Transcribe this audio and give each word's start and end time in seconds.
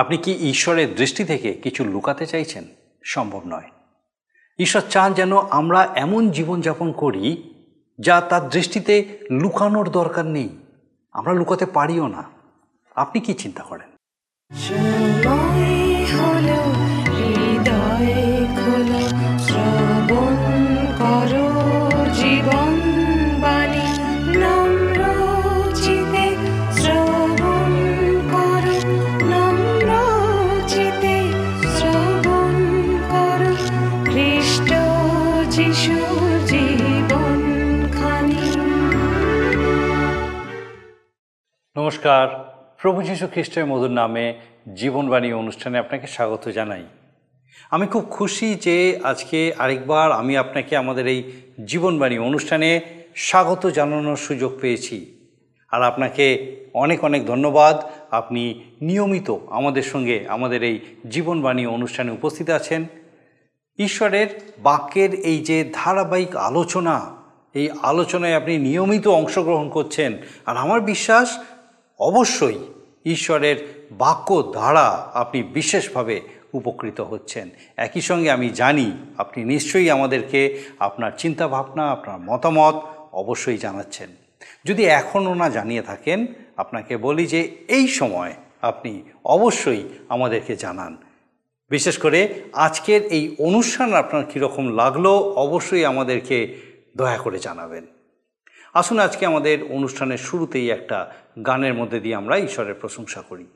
আপনি 0.00 0.16
কি 0.16 0.32
ঈশ্বরের 0.50 0.94
দৃষ্টি 0.94 1.24
থেকে 1.24 1.52
কিছু 1.52 1.84
লুকাতে 1.84 2.26
চাইছেন? 2.26 2.64
সম্ভব 3.04 3.42
নয়। 3.46 3.70
ঈশ্বর 4.58 4.82
চান 4.90 5.12
যেন 5.12 5.36
আমরা 5.36 5.88
এমন 5.94 6.30
জীবনযাপন 6.30 6.92
করি 6.92 7.54
যা 8.00 8.20
তার 8.20 8.48
দৃষ্টিতে 8.48 9.18
লুকানোর 9.30 9.90
দরকার 9.90 10.26
নেই। 10.26 10.48
আমরা 11.12 11.32
লুকাতে 11.32 11.66
পারিও 11.66 12.06
না। 12.06 12.24
আপনি 12.96 13.20
কি 13.20 13.34
চিন্তা 13.34 13.62
করেন? 13.62 13.96
নমস্কার। 41.90 42.54
প্রভু 42.82 43.02
যীশু 43.02 43.26
খ্রিস্টের 43.26 43.66
মধুর 43.66 43.90
নামে 43.90 44.34
জীবনবাণী 44.74 45.32
অনুষ্ঠানে 45.32 45.78
আপনাকে 45.78 46.06
স্বাগত 46.06 46.48
জানাই। 46.48 46.84
আমি 47.70 47.86
খুব 47.86 48.06
খুশি 48.10 48.54
যে 48.54 49.00
আজকে 49.02 49.52
আরেকবার 49.58 50.12
আমি 50.12 50.36
আপনাকে 50.36 50.76
আমাদের 50.76 51.06
এই 51.06 51.32
জীবনবাণী 51.66 52.18
অনুষ্ঠানে 52.18 52.80
স্বাগত 53.16 53.66
জানানোর 53.66 54.16
সুযোগ 54.16 54.60
পেয়েছি। 54.60 55.28
আর 55.70 55.82
আপনাকে 55.82 56.56
অনেক 56.74 57.04
অনেক 57.04 57.26
ধন্যবাদ। 57.26 57.80
আপনি 58.10 58.64
নিয়মিত 58.82 59.36
আমাদের 59.50 59.82
সঙ্গে 59.82 60.24
আমাদের 60.28 60.62
এই 60.62 60.80
জীবনবাণী 61.10 61.66
অনুষ্ঠানে 61.66 62.12
উপস্থিত 62.12 62.50
আছেন। 62.50 62.86
ঈশ্বরের 63.78 64.40
বাক্যের 64.58 65.14
এই 65.14 65.38
যে 65.38 65.70
ধারাবাহিক 65.72 66.36
আলোচনা, 66.36 67.16
এই 67.54 67.70
আলোচনায় 67.82 68.34
আপনি 68.34 68.58
নিয়মিত 68.58 69.08
অংশগ্রহণ 69.08 69.68
করছেন। 69.68 70.18
আর 70.46 70.56
আমার 70.56 70.80
বিশ্বাস 70.80 71.38
অবশ্যই 72.00 72.58
ঈশ্বরের 73.04 73.56
বাক্য 73.92 74.42
দ্বারা 74.42 75.10
আপনি 75.14 75.42
বিশেষভাবে 75.42 76.20
উপকৃত 76.52 77.00
হচ্ছেন। 77.00 77.50
একই 77.76 78.00
সঙ্গে 78.00 78.30
আমি 78.30 78.48
জানি 78.50 78.92
আপনি 79.18 79.44
নিশ্চয়ই 79.44 79.90
আমাদেরকে 79.90 80.58
আপনার 80.78 81.12
চিন্তাভাবনা, 81.18 81.90
আপনার 81.90 82.18
মতামত 82.20 82.74
অবশ্যই 83.12 83.58
জানাচ্ছেন। 83.58 84.10
যদি 84.64 84.84
এখনও 84.84 85.34
না 85.34 85.50
জানিয়ে 85.50 85.82
থাকেন, 85.82 86.26
আপনাকে 86.56 86.96
বলি 86.96 87.26
যে 87.26 87.56
এই 87.68 87.88
সময় 87.88 88.32
আপনি 88.62 89.02
অবশ্যই 89.24 89.82
আমাদেরকে 90.08 90.56
জানান। 90.56 90.96
বিশেষ 91.70 91.98
করে 91.98 92.34
আজকের 92.52 93.02
এই 93.02 93.36
অনুষ্ঠান 93.38 93.92
আপনার 93.92 94.24
কীরকম 94.24 94.76
লাগল, 94.76 95.06
অবশ্যই 95.36 95.84
আমাদেরকে 95.84 96.54
দয়া 96.96 97.18
করে 97.18 97.38
জানাবেন। 97.38 97.86
আসুন 98.74 98.98
আজকে 98.98 99.26
আমাদের 99.26 99.64
অনুষ্ঠানের 99.64 100.18
শুরুতেই 100.18 100.70
একটা 100.70 101.12
গানের 101.46 101.74
মধ্যে 101.74 102.00
দিয়ে 102.00 102.14
আমরা 102.14 102.38
ঈশ্বরের 102.38 102.74
প্রশংসা 102.74 103.22
করি। 103.22 103.46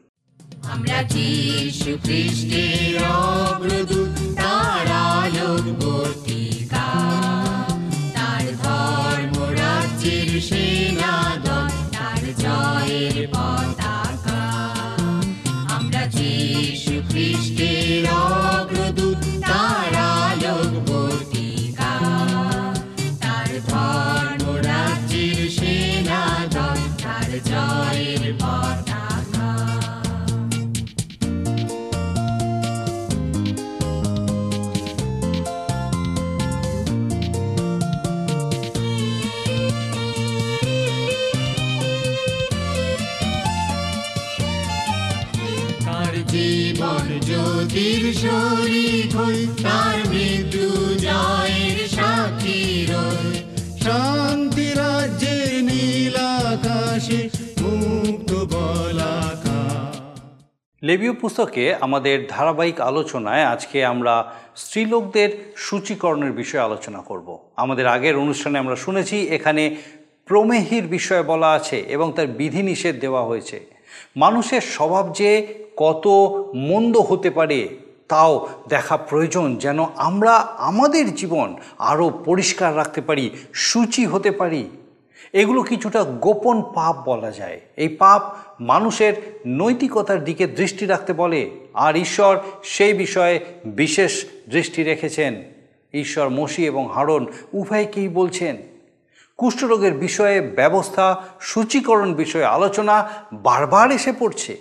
আমরা 0.62 1.02
যিশু 1.02 1.98
খ্রিস্টের 2.04 3.02
অগ্রদূত, 3.04 4.36
তার 4.36 4.86
লেবীয় 60.94 61.12
পুস্তকে 61.12 61.64
আমাদের 61.80 62.16
ধারাবাহিক 62.28 62.78
আলোচনায় 62.80 63.44
আজকে 63.44 63.78
আমরা 63.84 64.14
স্ত্রীলোকদের 64.56 65.30
সূচীকরণের 65.56 66.32
বিষয়ে 66.32 66.66
আলোচনা 66.68 67.00
করব। 67.00 67.28
আমাদের 67.56 67.86
আগের 67.86 68.16
অনুষ্ঠানে 68.16 68.56
আমরা 68.58 68.76
শুনেছি, 68.76 69.16
এখানে 69.36 69.62
প্রমেহির 70.26 70.86
বিষয়ে 70.86 71.22
বলা 71.22 71.50
আছে 71.52 71.78
এবং 71.96 72.12
তার 72.16 72.26
বিধিনিষেধ 72.26 72.94
দেওয়া 73.00 73.22
হয়েছে। 73.24 73.56
মানুষের 74.16 74.60
স্বভাব 74.60 75.12
যে 75.12 75.30
কত 75.76 76.04
মন্দ 76.70 76.96
হতে 76.96 77.30
পারে, 77.30 77.68
তাও 78.08 78.32
দেখা 78.68 78.96
প্রয়োজন 78.96 79.56
যেন 79.56 79.78
আমরা 79.96 80.34
আমাদের 80.70 81.14
জীবন 81.14 81.48
আরও 81.90 82.06
পরিষ্কার 82.24 82.76
রাখতে 82.76 83.00
পারি, 83.00 83.30
সূচি 83.52 84.06
হতে 84.06 84.30
পারি। 84.30 84.62
এগুলো 85.32 85.62
কিছুটা 85.62 86.04
গোপন 86.04 86.62
পাপ 86.62 86.96
বলা 87.08 87.30
যায়। 87.30 87.60
এই 87.76 87.88
পাপ 87.88 88.22
মানুষের 88.60 89.40
নৈতিকতার 89.46 90.24
দিকে 90.24 90.46
দৃষ্টি 90.46 90.86
রাখতে 90.86 91.12
বলে। 91.12 91.50
আর 91.74 91.96
ঈশ্বর 91.96 92.40
সেই 92.62 92.92
বিষয়ে 92.92 93.40
বিশেষ 93.64 94.24
দৃষ্টি 94.48 94.82
রেখেছেন। 94.82 95.42
ঈশ্বর 95.94 96.28
মসি 96.28 96.66
এবং 96.66 96.90
হারন 96.94 97.26
উভয়কেই 97.52 98.08
বলছেন, 98.08 98.56
কুষ্ঠরোগের 99.36 99.92
বিষয়ে 99.92 100.40
ব্যবস্থা, 100.40 101.22
সূচীকরণ 101.40 102.14
বিষয়ে 102.14 102.44
আলোচনা 102.44 103.10
বারবার 103.32 103.90
এসে 103.90 104.12
পড়ছে। 104.18 104.56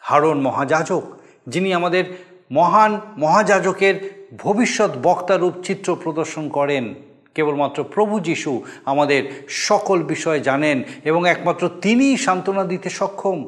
হারণ 0.00 0.40
মহাযাজক, 0.40 1.02
যিনি 1.48 1.74
আমাদের 1.74 2.04
মহান 2.52 3.00
মহাযাজকের 3.18 4.26
ভবিষ্যৎ 4.38 4.90
বক্তারূপ 5.02 5.52
চিত্র 5.62 5.96
প্রদর্শন 6.02 6.48
করেন 6.48 6.94
কেবলমাত্র 7.34 7.84
প্রভু 7.84 8.20
যিশু 8.20 8.62
আমাদের 8.84 9.46
সকল 9.48 10.02
বিষয় 10.02 10.40
জানেন 10.40 10.82
এবং 11.04 11.28
একমাত্র 11.28 11.70
তিনিই 11.82 12.16
সান্ত্বনা 12.16 12.64
দিতে 12.64 12.90
সক্ষম। 12.90 13.44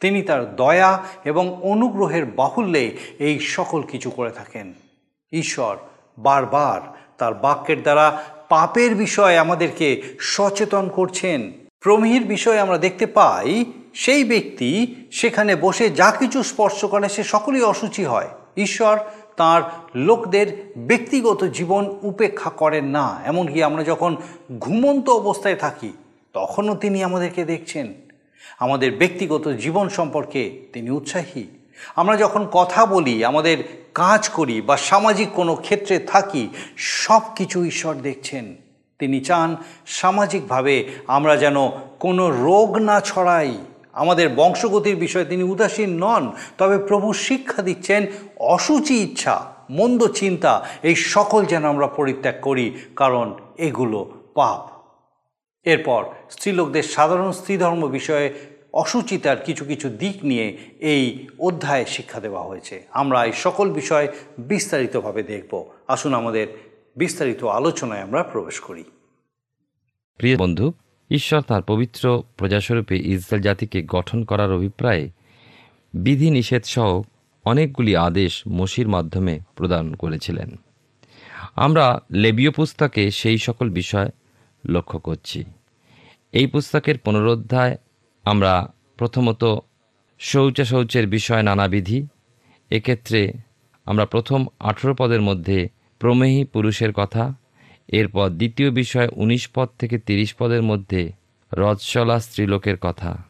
তিনি 0.00 0.22
তার 0.22 0.56
দয়া 0.56 1.04
এবং 1.24 1.60
অনুগ্রহের 1.62 2.24
বাহুল্যে 2.24 2.96
এই 3.18 3.38
সকল 3.38 3.82
কিছু 3.82 4.10
করে 4.10 4.30
থাকেন। 4.30 4.72
ঈশ্বর 5.32 5.76
বারবার 6.18 6.80
তার 7.18 7.34
বাক্যের 7.34 7.82
দ্বারা 7.82 8.24
পাপের 8.48 8.94
বিষয়ে 8.94 9.38
আমাদেরকে 9.38 10.02
সচেতন 10.20 10.88
করছেন। 10.88 11.52
প্রমিহির 11.80 12.24
বিষয়ে 12.24 12.60
আমরা 12.60 12.78
দেখতে 12.78 13.06
পাই, 13.06 13.64
সেই 13.94 14.24
ব্যক্তি 14.24 14.94
সেখানে 15.12 15.56
বসে 15.56 15.90
যা 15.90 16.10
কিছু 16.10 16.42
স্পর্শ 16.42 16.84
করে 16.84 17.08
সে 17.08 17.22
সকলেই 17.22 17.62
অসুচি 17.62 18.04
হয়। 18.04 18.28
ঈশ্বর 18.56 18.98
তার 19.40 19.62
লোকদের 19.94 20.72
ব্যক্তিগত 20.76 21.44
জীবন 21.44 21.98
উপেক্ষা 22.02 22.50
করেন 22.50 22.84
না। 22.84 23.20
এমনকি 23.26 23.62
আমরা 23.62 23.82
যখন 23.84 24.16
ঘুমন্ত 24.58 25.10
অবস্থায় 25.10 25.56
থাকি, 25.56 25.92
তখনও 26.32 26.74
তিনি 26.74 27.04
আমাদেরকে 27.04 27.44
দেখছেন। 27.44 27.94
আমাদের 28.58 28.92
ব্যক্তিগত 28.92 29.48
জীবন 29.48 29.88
সম্পর্কে 29.88 30.60
তিনি 30.72 30.90
উৎসাহী। 30.90 31.44
আমরা 31.96 32.16
যখন 32.16 32.46
কথা 32.52 32.86
বলি, 32.86 33.24
আমাদের 33.24 33.58
কাজ 33.94 34.28
করি 34.28 34.60
বা 34.60 34.76
সামাজিক 34.76 35.28
কোনো 35.30 35.54
ক্ষেত্রে 35.54 35.98
থাকি 35.98 36.48
সব 36.76 37.20
কিছু 37.36 37.64
ঈশ্বর 37.64 37.94
দেখছেন। 37.94 38.54
তিনি 38.98 39.20
চান 39.20 39.56
সামাজিকভাবে 39.86 40.88
আমরা 41.06 41.36
যেন 41.36 41.68
কোনো 41.98 42.30
রোগ 42.30 42.76
না 42.76 43.00
ছড়াই। 43.00 43.58
আমাদের 43.92 44.28
বংশগতির 44.28 44.96
বিষয়ে 44.96 45.24
তিনি 45.24 45.42
উদাসীন 45.42 45.90
নন, 46.04 46.32
তবে 46.58 46.78
প্রভু 46.78 47.12
শিক্ষা 47.12 47.62
দিচ্ছেন 47.62 48.06
অসুচি 48.38 49.02
ইচ্ছা, 49.02 49.52
মন্দ 49.70 50.06
চিন্তা, 50.06 50.66
এই 50.82 50.96
সকল 50.96 51.44
যেন 51.44 51.64
আমরা 51.64 51.86
পরিত্যাগ 51.86 52.34
করি, 52.42 52.74
কারণ 52.96 53.38
এগুলো 53.58 54.12
পাপ। 54.34 54.60
এরপর 55.64 56.04
স্ত্রীলোকদের 56.30 56.82
সাধারণ 56.82 57.32
স্ত্রীধর্ম 57.32 57.88
বিষয়ে 57.88 58.34
অসুচিতার 58.72 59.36
কিছু 59.44 59.64
কিছু 59.64 59.88
দিক 59.88 60.24
নিয়ে 60.24 60.56
এই 60.80 61.28
অধ্যায়ে 61.38 61.86
শিক্ষা 61.86 62.20
দেওয়া 62.20 62.42
হয়েছে। 62.42 62.82
আমরা 62.90 63.24
এই 63.24 63.32
সকল 63.32 63.70
বিষয় 63.70 64.08
বিস্তারিতভাবে 64.38 65.22
দেখব। 65.22 65.64
আসুন 65.88 66.14
আমাদের 66.14 66.46
বিস্তারিত 66.96 67.44
আলোচনায় 67.44 68.00
আমরা 68.00 68.22
প্রবেশ 68.22 68.60
করি। 68.60 68.84
প্রিয় 70.18 70.36
বন্ধু 70.36 70.72
ঈশ্বর 71.10 71.40
তাঁর 71.40 71.62
পবিত্র 71.62 72.22
প্রজাস্বরূপে 72.36 72.98
ইসরায়েল 72.98 73.42
জাতিকে 73.42 73.82
গঠন 73.82 74.24
করার 74.24 74.52
অভিপ্রায়ে 74.52 75.10
বিধি 75.94 76.30
নিষেধ 76.30 76.64
সহ 76.64 77.02
অনেকগুলি 77.44 77.96
আদেশ 77.96 78.42
মসির 78.48 78.88
মাধ্যমে 78.88 79.40
প্রদান 79.56 79.94
করেছিলেন। 79.94 80.56
আমরা 81.56 82.00
লেবীয় 82.10 82.50
পুস্তকে 82.50 83.10
সেই 83.10 83.38
সকল 83.38 83.70
বিষয় 83.70 84.10
লক্ষ্য 84.68 84.98
করছি। 84.98 85.44
এই 86.32 86.46
পুস্তকের 86.46 86.98
পুনরুদ্ধায় 86.98 87.76
আমরা 88.24 88.72
প্রথমত 88.96 89.58
শৌচ 90.18 90.60
শৌচের 90.60 91.06
বিষয় 91.06 91.42
নানাবিধি 91.42 92.06
এক্ষেত্রে 92.70 93.32
আমরা 93.84 94.06
প্রথম 94.06 94.46
আঠেরো 94.58 94.94
পদের 94.94 95.20
মধ্যে 95.20 95.68
প্রমেহী 95.98 96.44
পুরুষের 96.44 96.92
কথা 96.92 97.34
এরপর 97.92 98.30
দ্বিতীয় 98.30 98.70
বিষয় 98.70 99.08
উনিশ 99.16 99.48
পদ 99.54 99.68
থেকে 99.78 99.98
তিরিশ 99.98 100.34
পদের 100.34 100.62
মধ্যে 100.62 101.12
রজসলা 101.52 102.20
স্ত্রীলোকের 102.20 102.76
কথা। 102.76 103.22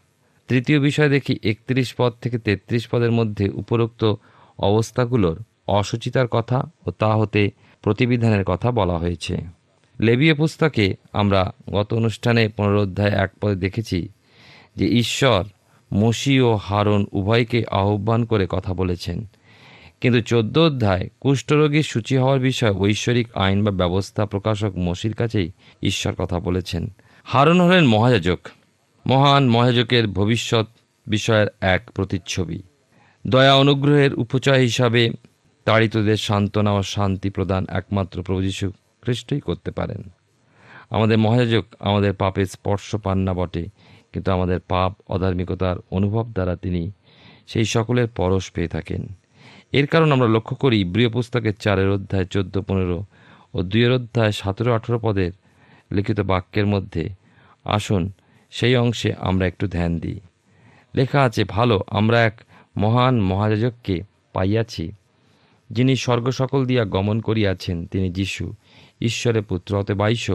তৃতীয় 0.49 0.81
বিষয় 0.81 1.09
দেখি 1.09 1.39
একত্রিশ 1.43 1.95
পদ 1.95 2.13
থেকে 2.21 2.39
তেত্রিশ 2.39 2.89
পদের 2.89 3.11
মধ্যে 3.11 3.49
উপরোক্ত 3.49 4.15
অবস্থাগুলোর 4.59 5.43
অসুচিতার 5.67 6.29
কথা 6.29 6.71
ও 6.87 6.91
তা 6.91 7.15
হতে 7.15 7.51
প্রতিবিধানের 7.83 8.45
কথা 8.45 8.71
বলা 8.71 8.99
হয়েছে। 8.99 9.41
লেবীয় 10.01 10.35
পুস্তকে 10.35 10.95
আমরা 11.13 11.53
গত 11.73 11.95
অনুষ্ঠানে 11.95 12.49
পুনরুদ্ধায় 12.49 13.11
এক 13.11 13.31
পদে 13.41 13.55
দেখেছি 13.55 14.09
যে 14.77 14.87
ঈশ্বর 14.89 15.45
মসি 15.95 16.41
ও 16.41 16.55
হারন 16.55 17.07
উভয়কে 17.13 17.65
আহ্বান 17.71 18.25
করে 18.25 18.47
কথা 18.51 18.75
বলেছেন। 18.75 19.31
কিন্তু 20.01 20.21
চোদ্দ 20.21 20.59
অধ্যায় 20.59 21.09
কুষ্ঠরোগীর 21.21 21.83
সূচি 21.83 22.17
হওয়ার 22.17 22.41
বিষয়ে 22.41 22.71
ঐশ্বরিক 22.71 23.29
আইন 23.35 23.65
বা 23.65 23.71
ব্যবস্থা 23.71 24.27
প্রকাশক 24.27 24.73
মসির 24.77 25.15
কাছেই 25.15 25.51
ঈশ্বর 25.83 26.13
কথা 26.19 26.41
বলেছেন। 26.41 26.91
হারন 27.25 27.61
হলেন 27.61 27.87
মহাযাজক। 27.87 28.39
মহান 29.07 29.49
মহাযাজকের 29.49 30.09
ভবিষ্যৎ 30.09 30.67
বিষয়ের 31.07 31.47
এক 31.61 31.91
প্রতিচ্ছবি। 31.91 32.63
দয়া 33.27 33.55
অনুগ্রহের 33.55 34.15
উপচয় 34.15 34.61
হিসাবে 34.61 35.11
তাড়িতদের 35.65 36.17
সান্ত্বনা 36.17 36.73
ও 36.73 36.83
শান্তি 36.83 37.31
প্রদান 37.31 37.67
একমাত্র 37.69 38.23
প্রভু 38.23 38.43
যীশু 38.43 38.73
খ্রিস্টই 39.03 39.41
করতে 39.41 39.71
পারেন। 39.71 40.11
আমাদের 40.91 41.19
মহাযাজক 41.19 41.65
আমাদের 41.81 42.15
পাপের 42.15 42.47
স্পর্শ 42.47 42.97
পান 42.97 43.19
না 43.19 43.35
বটে, 43.35 43.67
কিন্তু 44.13 44.33
আমাদের 44.33 44.61
পাপ 44.61 44.93
অধার্মিকতার 45.09 45.77
অনুভব 45.91 46.33
দ্বারা 46.33 46.57
তিনি 46.57 46.91
সেই 47.47 47.65
সকলের 47.65 48.09
পরশ 48.09 48.51
পেয়ে 48.51 48.69
থাকেন। 48.69 49.09
এর 49.73 49.87
কারণ 49.87 50.13
আমরা 50.13 50.29
লক্ষ্য 50.29 50.55
করি 50.57 50.85
ব্রিয় 50.85 51.11
পুস্তকের 51.11 51.57
চারের 51.61 51.91
অধ্যায় 51.91 52.25
চোদ্দ, 52.25 52.55
পনেরো 52.61 52.99
ও 53.55 53.59
দুইয়ের 53.63 53.93
অধ্যায় 53.93 54.33
সতেরো, 54.33 54.71
আঠেরো 54.75 54.99
পদের 54.99 55.33
লিখিত 55.93 56.21
বাক্যের 56.21 56.67
মধ্যে, 56.67 57.05
আসুন 57.65 58.03
সেই 58.51 58.77
অংশে 58.77 59.15
আমরা 59.19 59.47
একটু 59.47 59.65
ধ্যান 59.69 59.93
দিই। 59.99 60.21
লেখা 60.95 61.23
আছে, 61.23 61.45
ভালো, 61.45 61.77
আমরা 61.87 62.19
এক 62.25 62.37
মহান 62.77 63.21
মহাযাজককে 63.21 63.97
পাইয়াছি, 64.33 64.93
যিনি 65.71 65.97
স্বর্গ 65.97 66.27
সকল 66.31 66.61
দিয়া 66.65 66.85
গমন 66.85 67.21
করিয়াছেন, 67.21 67.87
তিনি 67.87 68.09
যিশু, 68.11 68.45
ঈশ্বরের 69.01 69.43
পুত্র 69.43 69.71
অতবাইশ 69.77 70.31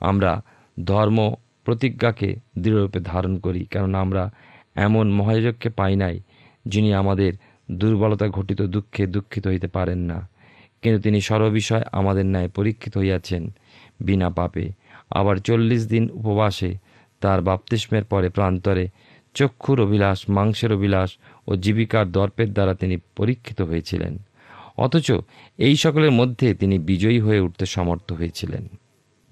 আমরা 0.00 0.42
ধর্ম 0.84 1.18
প্রতিজ্ঞাকে 1.64 2.28
দৃঢ়রূপে 2.58 3.00
ধারণ 3.00 3.38
করি, 3.38 3.64
কারণ 3.64 3.92
আমরা 3.94 4.30
এমন 4.74 5.10
মহাযাজককে 5.10 5.68
পাই 5.70 5.96
নাই, 5.96 6.16
যিনি 6.66 6.94
আমাদের 6.94 7.32
দুর্বলতা 7.70 8.28
ঘটিত 8.28 8.62
দুঃখে 8.62 9.06
দুঃখিত 9.06 9.46
হইতে 9.46 9.66
পারেন 9.66 9.98
না। 9.98 10.28
কিন্তু 10.82 11.02
তিনি 11.02 11.20
সর্ববিষয় 11.20 11.82
আমাদের 11.92 12.26
ন্যায় 12.26 12.48
পরীক্ষিত 12.48 12.98
হইয়াছেন 12.98 13.50
বিনা 14.00 14.30
পাপে। 14.30 14.70
আবার 15.10 15.36
চল্লিশ 15.36 15.86
দিন 15.86 16.10
উপবাসে 16.12 16.74
তার 17.20 17.42
বাপতিস্মের 17.42 18.04
পরে 18.04 18.28
প্রান্তরে 18.28 18.88
চক্ষুর 19.34 19.80
অভিলাষ, 19.80 20.30
মাংসের 20.30 20.72
অভিলাষ 20.72 21.18
ও 21.46 21.56
জীবিকার 21.56 22.12
দর্পের 22.12 22.52
দ্বারা 22.52 22.74
তিনি 22.74 22.96
পরীক্ষিত 23.16 23.62
হয়েছিলেন। 23.62 24.18
অথচ 24.76 25.12
এই 25.58 25.76
সকলের 25.76 26.10
মধ্যে 26.10 26.54
তিনি 26.54 26.78
বিজয়ী 26.78 27.20
হয়ে 27.20 27.40
উঠতে 27.40 27.66
সমর্থ 27.66 28.12
হয়েছিলেন। 28.12 28.68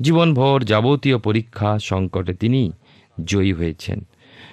জীবনভর 0.03 0.63
যাবতীয় 0.63 1.19
পরীক্ষা 1.19 1.79
সংকটে 1.79 2.35
তিনি 2.35 2.73
জয়ী 3.25 3.53
হয়েছেন। 3.53 4.01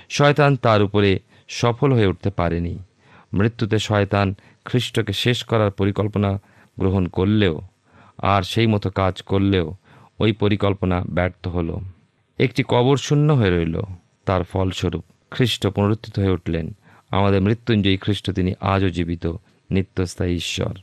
শয়তান 0.09 0.55
তার 0.55 0.83
উপরে 0.83 1.19
সফল 1.47 1.93
হয়ে 1.93 2.07
উঠতে 2.07 2.29
পারেনি। 2.29 2.79
মৃত্যুতে 3.35 3.79
শয়তান 3.79 4.35
খ্রিস্টকে 4.65 5.13
শেষ 5.13 5.43
করার 5.43 5.71
পরিকল্পনা 5.71 6.39
গ্রহণ 6.79 7.07
করলেও, 7.07 7.61
আর 8.17 8.43
সেই 8.43 8.67
মতো 8.67 8.89
কাজ 8.89 9.21
করলেও 9.21 9.75
ওই 10.19 10.31
পরিকল্পনা 10.31 11.03
ব্যর্থ 11.09 11.47
হলো। 11.47 11.81
একটি 12.39 12.63
কবর 12.67 12.97
শূন্য 12.97 13.33
হয়ে 13.33 13.57
রইল। 13.57 13.81
তার 14.25 14.43
ফলস্বরূপ 14.43 15.03
খ্রিস্ট 15.31 15.67
পুনরুত্থিত 15.67 16.19
হয়ে 16.19 16.29
উঠলেন। 16.29 16.75
আমাদের 17.11 17.41
মৃত্যুঞ্জয়ী 17.41 17.97
খ্রিস্ট 17.97 18.31
তিনি 18.31 18.53
আজও 18.61 18.89
জীবিত, 18.89 19.27
নিত্যস্থায়ী 19.71 20.35
ঈশ্বর। 20.35 20.73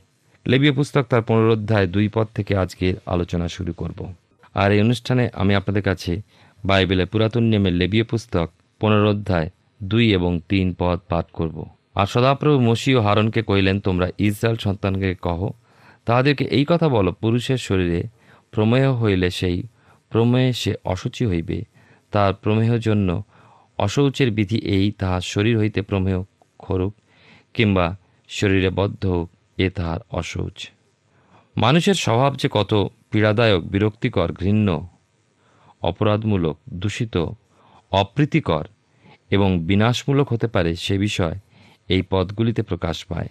লেবীয় 0.47 0.73
পুস্তক 0.73 1.05
তার 1.09 1.21
পুনরুদ্ধায় 1.21 1.87
দুই 1.87 2.07
পদ 2.13 2.27
থেকে 2.35 2.57
আজকের 2.57 2.95
আলোচনা 3.05 3.47
শুরু 3.47 3.73
করব। 3.73 4.13
আর 4.53 4.71
এই 4.71 4.81
অনুষ্ঠানে 4.81 5.29
আমি 5.33 5.55
আপনাদের 5.55 5.83
কাছে 5.83 6.21
বাইবেলের 6.65 7.07
পুরাতন 7.07 7.43
নিয়মের 7.43 7.73
লেবীয় 7.73 8.03
পুস্তক 8.03 8.49
পুনরুদ্ধায় 8.79 9.49
দুই 9.83 10.13
এবং 10.13 10.39
তিন 10.49 10.75
পদ 10.79 10.99
পাঠ 11.09 11.25
করব। 11.33 11.65
আর 11.95 12.05
সদাপ্রভু 12.05 12.59
মসি 12.59 12.95
ও 12.95 13.01
হারনকে 13.01 13.41
কহিলেন, 13.41 13.79
তোমরা 13.79 14.07
ইসরায়েল 14.19 14.57
সন্তানকে 14.57 15.15
কহ। 15.21 15.49
তাহাদেরকে 16.05 16.45
এই 16.45 16.65
কথা 16.67 16.89
বলো, 16.89 17.11
পুরুষের 17.11 17.57
শরীরে 17.57 18.03
প্রমেয় 18.51 18.91
হইলে 18.93 19.29
সেই 19.29 19.63
প্রমেহে 20.09 20.53
সে 20.53 20.73
অসুচি 20.83 21.25
হইবে। 21.25 21.63
তার 22.11 22.33
প্রমেহ 22.33 22.77
জন্য 22.77 23.23
অশৌচের 23.77 24.31
বিধি 24.31 24.57
এই, 24.57 24.91
তাহার 24.91 25.21
শরীর 25.21 25.57
হইতে 25.57 25.81
প্রমেহ 25.81 26.23
খরুক 26.59 26.93
কিংবা 27.53 27.97
শরীরে 28.29 28.69
বদ্ধ 28.69 29.05
হোক 29.05 29.29
এ 29.57 29.69
তাহার 29.69 29.99
অশৌচ। 30.11 30.57
মানুষের 31.57 31.93
স্বভাব 31.93 32.35
যে 32.35 32.47
কত 32.51 32.87
পীড়াদায়ক, 33.11 33.61
বিরক্তিকর, 33.63 34.31
ঘৃণ্য, 34.31 34.87
অপরাধমূলক, 35.81 36.57
দূষিত, 36.73 37.15
অপ্রীতিকর 37.91 38.65
এবং 39.29 39.59
বিনাশমূলক 39.59 40.33
হতে 40.33 40.47
পারে 40.47 40.75
সে 40.75 40.97
বিষয় 40.97 41.39
এই 41.93 42.01
পদগুলিতে 42.09 42.61
প্রকাশ 42.61 42.97
পায়। 43.05 43.29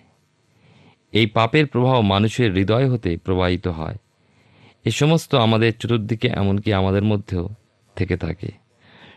এই 1.13 1.27
পাপের 1.27 1.67
প্রভাব 1.67 1.99
মানুষের 2.13 2.49
হৃদয় 2.53 2.87
হতে 2.93 3.11
প্রবাহিত 3.25 3.67
হয়। 3.79 3.97
এ 4.85 4.91
সমস্ত 4.91 5.31
আমাদের 5.47 5.73
চতুর্দিকে 5.81 6.29
এমনকি 6.41 6.71
আমাদের 6.81 7.03
মধ্যেও 7.03 7.45
থেকে 7.97 8.17
থাকে। 8.17 8.51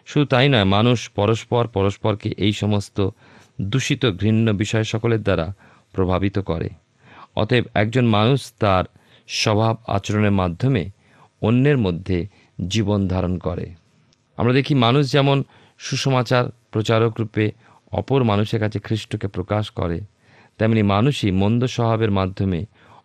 শুধু 0.06 0.26
তাই 0.26 0.48
নয়, 0.50 0.68
মানুষ 0.78 0.98
পরস্পর 1.10 1.64
পরস্পরকে 1.68 2.30
এই 2.38 2.54
সমস্ত 2.62 2.98
দূষিত 3.62 4.04
ঘৃণ্য 4.20 4.48
বিষয় 4.52 4.86
সকলের 4.94 5.22
দ্বারা 5.22 5.46
প্রভাবিত 5.94 6.38
করে। 6.40 6.70
অতএব 7.36 7.66
একজন 7.74 8.06
মানুষ 8.08 8.40
তার 8.60 8.86
স্বভাব 9.28 9.76
আচরণের 9.88 10.36
মাধ্যমে 10.42 10.84
অন্যের 11.42 11.78
মধ্যে 11.78 12.20
জীবন 12.68 13.00
ধারণ 13.08 13.34
করে। 13.38 13.66
আমরা 14.38 14.54
দেখি 14.54 14.74
মানুষ 14.76 15.04
যেমন 15.12 15.38
সুসমাচার 15.80 16.44
প্রচারক 16.72 17.14
রূপে 17.20 17.46
অপর 17.96 18.20
মানুষের 18.24 18.60
কাছে 18.60 18.80
খ্রিস্টকে 18.80 19.28
প্রকাশ 19.28 19.66
করে। 19.70 19.98
তেমনি 20.58 20.82
মানুষই 20.84 21.32
মন্দ 21.32 21.62
স্বভাবের 21.66 22.12
মাধ্যমে 22.12 22.60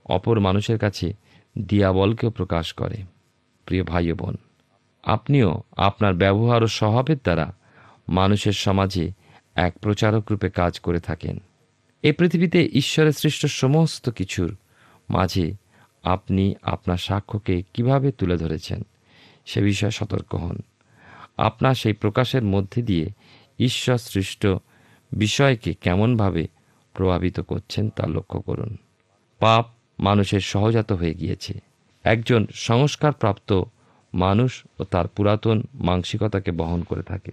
অপর 0.07 0.37
মানুষের 0.41 0.79
কাছে 0.79 1.07
দিয়াবলকেও 1.59 2.31
প্রকাশ 2.31 2.67
করে। 2.73 2.99
প্রিয় 3.67 3.83
ভাই 3.85 4.13
বোন, 4.13 4.37
আপনিও 5.05 5.51
আপনার 5.77 6.15
ব্যবহার 6.15 6.61
ও 6.63 6.67
স্বভাবের 6.67 7.17
দ্বারা 7.17 7.47
মানুষের 8.09 8.53
সমাজে 8.53 9.07
এক 9.55 9.73
প্রচারক 9.79 10.25
রূপে 10.31 10.49
কাজ 10.51 10.81
করে 10.81 11.01
থাকেন। 11.01 11.37
এই 12.03 12.13
পৃথিবীতে 12.13 12.61
ঈশ্বরের 12.73 13.13
সৃষ্ট 13.13 13.43
সমস্ত 13.47 14.05
কিছুর 14.11 14.51
মাঝে 15.11 15.47
আপনি 16.03 16.45
আপনার 16.63 16.97
সাক্ষ্যকে 16.97 17.63
কীভাবে 17.75 18.09
তুলে 18.13 18.37
ধরেছেন 18.37 18.81
সে 19.47 19.61
বিষয়ে 19.61 19.91
সতর্ক 19.91 20.35
হন। 20.35 20.59
আপনার 21.37 21.75
সেই 21.75 21.93
প্রকাশের 21.93 22.45
মধ্যে 22.45 22.83
দিয়ে 22.83 23.07
ঈশ্বর 23.59 23.99
সৃষ্ট 23.99 24.47
বিষয়কে 25.13 25.75
কেমনভাবে 25.75 26.47
প্রভাবিত 26.93 27.41
করছেন 27.41 27.91
তা 27.91 28.07
লক্ষ্য 28.07 28.41
করুন। 28.41 28.77
পাপ 29.39 29.67
মানুষের 30.01 30.41
সহজাত 30.41 30.93
হয়ে 30.93 31.15
গিয়েছে। 31.15 31.61
একজন 32.05 32.47
সংস্কারপ্রাপ্ত 32.55 33.63
মানুষ 34.15 34.65
ও 34.79 34.85
তার 34.85 35.09
পুরাতন 35.09 35.63
মানসিকতাকে 35.75 36.51
বহন 36.51 36.83
করে 36.83 37.03
থাকে। 37.03 37.33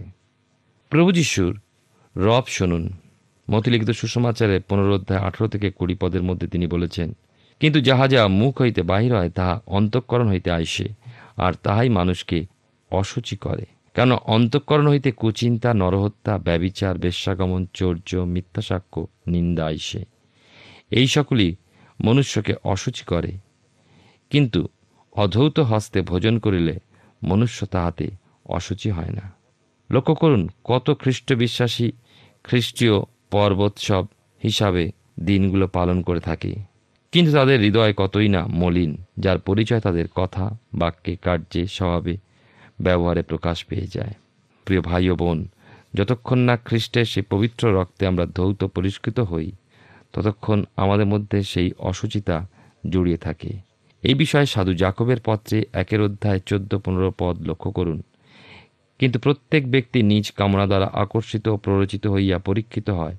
প্রভু 0.90 1.12
যিশুর 1.12 1.60
রব 2.16 2.44
শুনুন। 2.48 2.94
মতিলিখিত 3.52 3.90
সুসমাচারে 3.92 4.60
পুনরোধ্যায় 4.60 5.20
আঠারো 5.20 5.48
থেকে 5.48 5.72
কুড়ি 5.72 5.96
পদের 5.96 6.24
মধ্যে 6.24 6.48
তিনি 6.48 6.68
বলেছেন, 6.68 7.14
কিন্তু 7.60 7.82
যাহা 7.82 8.08
যা 8.08 8.28
মুখ 8.28 8.62
হইতে 8.62 8.82
বাহির 8.82 9.16
হয়, 9.16 9.30
তাহা 9.30 9.62
অন্তঃকরণ 9.68 10.28
হইতে 10.28 10.52
আইসে 10.52 10.88
আর 11.38 11.54
তাহাই 11.54 11.90
মানুষকে 11.90 12.46
অসুচি 12.92 13.36
করে। 13.36 13.66
কেন 13.98 14.12
অন্তঃকরণ 14.12 14.88
হইতে 14.88 15.12
কুচিন্তা, 15.12 15.74
নরহত্যা, 15.74 16.38
ব্যবিচার, 16.38 16.98
বেশ্যাগমন, 16.98 17.68
চৌর্য, 17.74 18.18
মিথ্যা 18.18 18.62
সাক্ষ্য, 18.62 19.08
নিন্দা 19.28 19.66
আইসে। 19.66 20.06
এই 20.92 21.08
সকলই 21.08 21.56
মনুষ্যকে 22.04 22.54
অসুচি 22.64 23.06
করে। 23.06 23.38
কিন্তু 24.30 24.68
অধৌত 25.14 25.60
হস্তে 25.60 26.02
ভোজন 26.02 26.40
করিলে 26.40 26.80
মনুষ্য 27.24 27.66
তাহাতে 27.66 28.12
অসুচি 28.46 28.90
হয় 28.90 29.10
না। 29.10 29.34
লক্ষ্য 29.92 30.16
করুন, 30.16 30.50
কত 30.64 31.02
খ্রিস্ট 31.02 31.34
বিশ্বাসী 31.34 31.92
খ্রিস্টীয় 32.44 33.02
পর্বোৎসব 33.32 34.06
হিসাবে 34.44 34.92
দিনগুলো 35.20 35.68
পালন 35.68 36.02
করে 36.02 36.20
থাকে। 36.20 36.56
কিন্তু 37.12 37.32
তাদের 37.32 37.60
হৃদয় 37.60 37.94
কতই 37.94 38.28
না 38.28 38.48
মলিন, 38.48 39.04
যার 39.20 39.40
পরিচয় 39.40 39.80
তাদের 39.80 40.08
কথা, 40.08 40.58
বাক্যে, 40.74 41.16
কার্যে, 41.16 41.68
স্বভাবে 41.68 42.27
ব্যবহারে 42.80 43.22
প্রকাশ 43.22 43.66
পেয়ে 43.66 43.88
যায়। 43.88 44.14
প্রিয় 44.66 44.82
ভাই 44.82 45.10
ও 45.10 45.16
বোন, 45.16 45.48
যতক্ষণ 45.94 46.38
না 46.38 46.58
খ্রিস্টের 46.58 47.06
সেই 47.06 47.24
পবিত্র 47.30 47.82
রক্তে 47.82 48.08
আমরা 48.08 48.26
ধৌত 48.26 48.64
পরিষ্কৃত 48.64 49.20
হই, 49.20 49.52
ততক্ষণ 50.14 50.64
আমাদের 50.76 51.06
মধ্যে 51.06 51.44
সেই 51.44 51.72
অসুচিতা 51.80 52.48
জড়িয়ে 52.90 53.18
থাকে। 53.18 53.50
এই 54.04 54.14
বিষয়ে 54.14 54.46
সাধু 54.46 54.74
জাকবের 54.74 55.18
পত্রে 55.26 55.66
একের 55.74 56.02
অধ্যায় 56.02 56.40
চোদ্দ 56.40 56.78
পনেরো 56.78 57.14
পদ 57.18 57.42
লক্ষ্য 57.42 57.72
করুন। 57.72 58.02
কিন্তু 59.00 59.20
প্রত্যেক 59.20 59.72
ব্যক্তি 59.72 60.04
নিজ 60.04 60.32
কামনা 60.32 60.68
দ্বারা 60.68 60.86
আকর্ষিত 60.94 61.48
ও 61.48 61.58
প্ররোচিত 61.58 62.08
হইয়া 62.08 62.38
পরীক্ষিত 62.38 62.90
হয়। 62.90 63.16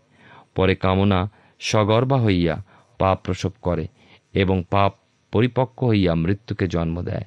পরে 0.55 0.75
কামনা 0.75 1.31
সগর্বা 1.59 2.23
হইয়া 2.23 2.65
পাপ 2.99 3.21
প্রসব 3.25 3.51
করে 3.63 3.87
এবং 4.33 4.65
পাপ 4.71 4.95
পরিপক্ক 5.33 5.85
হইয়া 5.85 6.15
মৃত্যুকে 6.15 6.69
জন্ম 6.69 7.03
দেয়। 7.03 7.25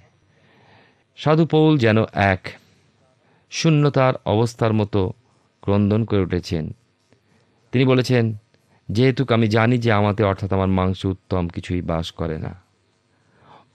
সাধু 1.18 1.46
পৌল 1.46 1.78
যেন 1.78 1.98
এক। 2.14 2.54
শূন্যতার 3.52 4.14
অবস্থার 4.26 4.74
মতো 4.74 5.14
ক্রন্দন 5.62 6.06
করে 6.06 6.20
উঠেছেন। 6.20 6.72
তিনি 7.72 7.86
বলেছেন, 7.86 8.36
যেহেতু 8.90 9.26
আমি 9.30 9.48
জানি 9.48 9.78
যে 9.78 9.92
আমাতে 9.92 10.24
অর্থাৎ 10.24 10.54
আমার 10.54 10.68
মাংস 10.68 11.06
উত্তম 11.06 11.48
কিছুই 11.48 11.82
বাস 11.82 12.12
করে 12.12 12.38
না। 12.38 12.62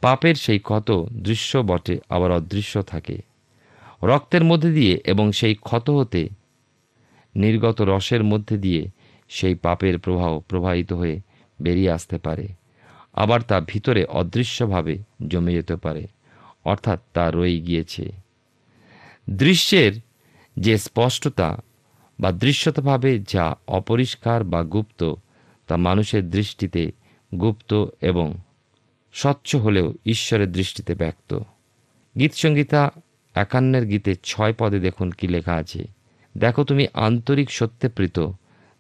পাপের 0.01 0.35
সেই 0.35 0.59
ক্ষত 0.59 1.07
দৃশ্য 1.13 1.59
বটে, 1.59 1.99
আবার 2.09 2.31
অদৃশ্য 2.31 2.83
থাকে। 2.83 3.19
রক্তের 4.03 4.45
মধ্যে 4.45 4.73
দিয়ে 4.73 5.01
এবং 5.05 5.33
সেই 5.33 5.55
ক্ষত 5.55 5.91
হতে 5.91 6.29
নির্গত 7.37 7.83
রসের 7.83 8.25
মধ্যে 8.25 8.59
দিয়ে 8.59 8.89
সেই 9.29 9.55
পাপের 9.55 9.99
প্রবাহ 9.99 10.41
প্রবাহিত 10.41 10.93
হয়ে 10.93 11.21
বেরিয়ে 11.63 11.91
আসতে 11.91 12.19
পারে। 12.19 12.49
আবার 13.13 13.41
তা 13.41 13.61
ভিতরে 13.61 14.05
অদৃশ্যভাবে 14.05 14.99
জমে 15.29 15.53
যেতে 15.53 15.77
পারে। 15.77 16.07
অর্থাৎ 16.67 17.01
তা 17.13 17.31
রয়ে 17.31 17.61
গিয়েছে। 17.61 18.05
দৃশ্যের 19.31 19.93
যে 20.57 20.79
স্পষ্টতা 20.79 21.49
বা 22.21 22.31
দৃশ্যতভাবে 22.33 23.11
যা 23.29 23.47
অপরিষ্কার 23.69 24.45
বা 24.45 24.61
গুপ্ত, 24.63 25.01
তা 25.67 25.75
মানুষের 25.77 26.25
দৃষ্টিতে 26.31 26.83
গুপ্ত 27.41 27.71
এবং 28.01 28.29
স্বচ্ছ 29.13 29.57
হলেও 29.57 29.95
ঈশ্বরের 30.07 30.53
দৃষ্টিতে 30.53 30.95
ব্যক্ত। 30.95 31.31
গীতসংগীতা 32.19 32.91
একান্নের 33.35 33.85
গীতে 33.87 34.13
ছয় 34.25 34.55
পদে 34.59 34.79
দেখুন 34.81 35.11
কি 35.11 35.27
লেখা 35.29 35.55
আছে। 35.55 35.83
দেখো 36.37 36.65
তুমি 36.65 36.87
আন্তরিক 36.95 37.51
সত্যে 37.51 37.89
প্রীত, 37.89 38.19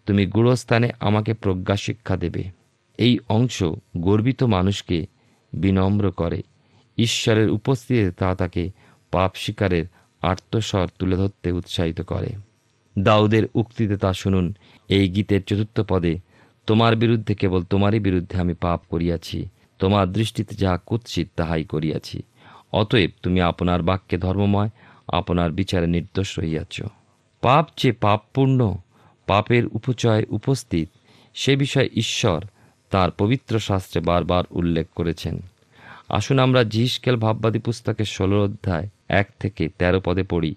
তুমি 0.06 0.26
গুরুস্থানে 0.26 0.88
আমাকে 1.00 1.32
প্রজ্ঞা 1.34 1.76
শিক্ষা 1.76 2.16
দেবে। 2.16 2.44
এই 2.98 3.18
অংশ 3.28 3.62
গর্বিত 3.96 4.42
মানুষকে 4.42 5.06
বিনম্র 5.52 6.10
করে। 6.10 6.42
ঈশ্বরের 6.98 7.50
উপস্থিতিতে 7.50 8.10
তা 8.10 8.34
তাকে 8.34 8.70
পাপ 9.10 9.32
শিকারের 9.34 9.84
আত্মস্বর 10.22 10.88
তুলে 10.98 11.16
ধরতে 11.16 11.52
উৎসাহিত 11.52 12.00
করে। 12.00 12.28
দাউদের 12.98 13.42
উক্তিতে 13.54 13.96
তা 13.96 14.12
শুনুন। 14.12 14.54
এই 14.88 15.08
গীতের 15.08 15.44
চতুর্থ 15.44 15.80
পদে, 15.80 16.18
তোমার 16.66 16.96
বিরুদ্ধে 16.96 17.34
কেবল 17.34 17.62
তোমারই 17.62 18.00
বিরুদ্ধে 18.00 18.38
আমি 18.38 18.54
পাপ 18.54 18.80
করিয়াছি, 18.88 19.48
তোমার 19.78 20.12
দৃষ্টিতে 20.12 20.54
যাহা 20.54 20.78
কুৎসিত 20.86 21.28
তাহাই 21.36 21.64
করিয়াছি। 21.64 22.22
অতএব 22.72 23.10
তুমি 23.22 23.40
আপনার 23.40 23.82
বাক্যে 23.82 24.18
ধর্মময়, 24.18 24.68
আপনার 25.08 25.52
বিচারে 25.52 25.86
নির্দোষ 25.86 26.38
রহিয়াছ। 26.38 26.82
পাপ 27.40 27.68
যে 27.76 27.92
পাপপূর্ণ, 27.92 28.76
পাপের 29.26 29.66
উপচয় 29.66 30.24
উপস্থিত, 30.28 30.88
সে 31.34 31.56
বিষয়ে 31.56 31.90
ঈশ্বর 31.92 32.44
তার 32.90 33.10
পবিত্র 33.10 33.58
শাস্ত্রে 33.58 34.00
বারবার 34.00 34.44
উল্লেখ 34.50 34.86
করেছেন। 34.94 35.42
আসুন 36.10 36.38
আমরা 36.38 36.62
জিসকেল 36.74 37.16
ভাববাদী 37.24 37.58
পুস্তকের 37.58 38.08
ষোলো 38.16 38.36
অধ্যায় 38.46 38.86
এক 39.20 39.26
থেকে 39.40 39.64
তেরো 39.78 40.00
পদে 40.06 40.24
পড়ি। 40.32 40.52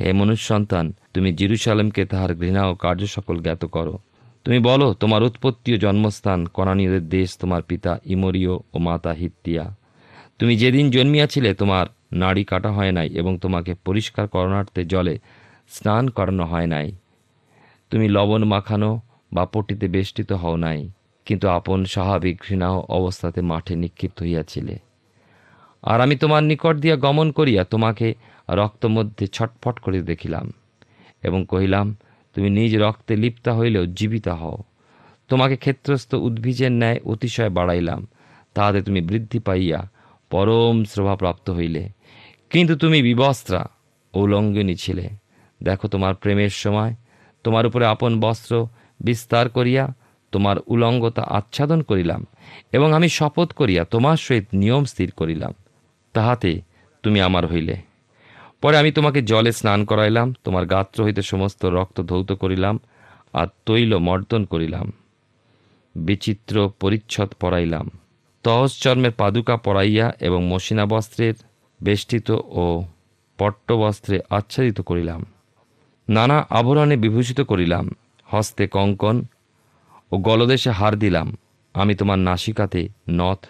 হে 0.00 0.08
মনুষ্য 0.12 0.46
সন্তান 0.50 0.86
তুমি 1.14 1.28
জিরুসালেমকে 1.38 2.02
তাহার 2.04 2.30
ঘৃণা 2.34 2.62
ও 2.70 2.72
কার্য 2.74 3.02
সকল 3.06 3.36
জ্ঞাত 3.44 3.62
করো। 3.64 3.94
তুমি 4.44 4.58
বলো, 4.58 4.86
তোমার 4.94 5.22
উৎপত্তি 5.22 5.70
ও 5.74 5.76
জন্মস্থান 5.76 6.40
কনানীয়দের 6.56 7.04
দেশ, 7.08 7.28
তোমার 7.38 7.62
পিতা 7.62 7.92
ইমরীয় 8.14 8.54
ও 8.74 8.76
মাতা 8.86 9.12
হিত্তিয়া। 9.12 9.64
তুমি 10.38 10.54
যেদিন 10.56 10.86
জন্মিয়াছিলে, 10.90 11.50
তোমার 11.54 11.86
নাড়ি 12.12 12.44
কাটা 12.44 12.70
হয় 12.72 12.92
নাই 12.92 13.08
এবং 13.20 13.32
তোমাকে 13.38 13.72
পরিষ্কার 13.86 14.24
করণার্থে 14.28 14.82
জলে 14.84 15.14
স্নান 15.68 16.04
করানো 16.08 16.44
হয় 16.44 16.66
নাই। 16.66 16.88
তুমি 17.90 18.06
লবণ 18.08 18.42
মাখানো 18.44 18.90
বা 19.32 19.44
পটিতে 19.52 19.86
বেষ্টিত 19.88 20.30
হও 20.32 20.56
নাই, 20.56 20.80
কিন্তু 21.26 21.46
আপন 21.48 21.78
স্বাভাবিক 21.84 22.36
ঘৃণা 22.46 22.68
অবস্থাতে 22.98 23.40
মাঠে 23.50 23.74
নিক্ষিপ্ত 23.82 24.18
হইয়াছিলে। 24.22 24.74
আর 25.84 26.00
আমি 26.00 26.16
তোমার 26.16 26.42
নিকট 26.42 26.76
দিয়া 26.76 26.96
গমন 26.96 27.32
করিয়া 27.32 27.64
তোমাকে 27.64 28.14
রক্ত 28.50 28.86
মধ্যে 28.86 29.26
ছটফট 29.26 29.78
করে 29.78 30.02
দেখিলাম 30.02 30.52
এবং 31.22 31.46
কহিলাম, 31.48 31.96
তুমি 32.34 32.50
নিজ 32.50 32.76
রক্তে 32.76 33.16
লিপ্তা 33.16 33.56
হইলেও 33.56 33.86
জীবিতা 33.86 34.34
হও। 34.34 34.58
তোমাকে 35.28 35.56
ক্ষেত্রস্থ 35.56 36.14
উদ্ভিজের 36.14 36.72
ন্যায় 36.72 37.00
অতিশয় 37.04 37.50
বাড়াইলাম, 37.50 38.06
তাহাতে 38.54 38.82
তুমি 38.82 39.00
বৃদ্ধি 39.00 39.38
পাইয়া 39.38 39.80
পরম 40.30 40.84
শ্রভাপ্রাপ্ত 40.84 41.50
হইলে। 41.50 41.88
কিন্তু 42.50 42.76
তুমি 42.76 43.02
বিবস্ত্রা 43.02 43.60
উলঙ্গিনী 44.14 44.74
ছিলে। 44.74 45.08
দেখো 45.62 45.88
তোমার 45.88 46.14
প্রেমের 46.14 46.50
সময়, 46.50 46.94
তোমার 47.44 47.66
উপরে 47.66 47.84
আপন 47.86 48.20
বস্ত্র 48.20 48.66
বিস্তার 49.00 49.48
করিয়া 49.48 49.84
তোমার 50.32 50.56
উলঙ্গতা 50.66 51.22
আচ্ছাদন 51.22 51.82
করিলাম 51.82 52.26
এবং 52.72 52.92
আমি 52.92 53.08
শপথ 53.08 53.52
করিয়া 53.52 53.84
তোমার 53.84 54.16
সহিত 54.16 54.46
নিয়ম 54.52 54.84
স্থির 54.84 55.10
করিলাম। 55.10 55.52
তাহাতে 56.14 56.52
তুমি 57.02 57.18
আমার 57.20 57.46
হইলে। 57.46 57.76
পরে 58.62 58.76
আমি 58.78 58.90
তোমাকে 58.92 59.20
জলে 59.22 59.52
স্নান 59.52 59.84
করাইলাম, 59.84 60.34
তোমার 60.44 60.64
গাত্র 60.66 60.98
হইতে 61.04 61.22
সমস্ত 61.22 61.64
রক্ত 61.76 62.00
ধৌত 62.00 62.30
করিলাম 62.32 62.78
আর 63.32 63.46
তৈল 63.66 63.98
মর্দন 63.98 64.42
করিলাম। 64.44 64.92
বিচিত্র 65.94 66.70
পরিচ্ছদ 66.80 67.28
পরাইলাম। 67.40 67.90
তহস 68.44 68.72
চর্মের 68.80 69.12
পাদুকা 69.12 69.56
পরাইয়া 69.56 70.06
এবং 70.20 70.40
মসিনা 70.44 70.84
বস্ত্রের 70.86 71.34
বেষ্টিত 71.82 72.28
ও 72.62 72.64
পট্টবস্ত্রে 73.38 74.16
আচ্ছাদিত 74.30 74.80
করিলাম। 74.80 75.20
নানা 76.08 76.46
আভরণে 76.50 76.96
বিভূষিত 76.96 77.40
করিলাম, 77.40 77.84
হস্তে 78.26 78.64
কঙ্কন 78.66 79.16
ও 80.12 80.14
গলদেশে 80.18 80.70
হার 80.70 80.94
দিলাম। 80.96 81.28
আমি 81.74 81.94
তোমার 81.94 82.18
নাসিকাতে 82.18 82.88
নথ, 83.10 83.40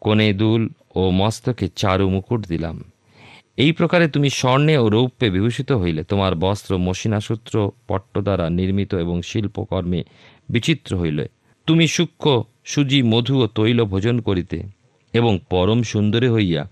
কোণে 0.00 0.28
দুল 0.32 0.62
ও 0.94 1.10
মস্তকে 1.10 1.68
চারু 1.76 2.10
মুকুট 2.10 2.46
দিলাম। 2.46 2.84
এই 3.56 3.72
প্রকারে 3.72 4.08
তুমি 4.08 4.30
স্বর্ণে 4.30 4.76
ও 4.76 4.88
রৌপ্যে 4.88 5.30
বিভূষিত 5.30 5.72
হইলে 5.72 6.04
তোমার 6.04 6.34
বস্ত্র 6.34 6.78
মসিনাসূত্র 6.78 7.70
পট্ট 7.88 8.18
দ্বারা 8.18 8.50
নির্মিত 8.50 8.94
এবং 8.94 9.22
শিল্পকর্মে 9.22 10.04
বিচিত্র 10.48 10.96
হইলে। 10.96 11.28
তুমি 11.66 11.88
সূক্ষ্ম, 11.88 12.42
সুজি, 12.64 13.02
মধু 13.02 13.42
ও 13.42 13.46
তৈল 13.46 13.84
ভোজন 13.84 14.20
করিতে 14.20 14.62
এবং 15.12 15.38
পরম 15.50 15.82
সুন্দরী 15.82 16.28
হইয়া 16.28 16.70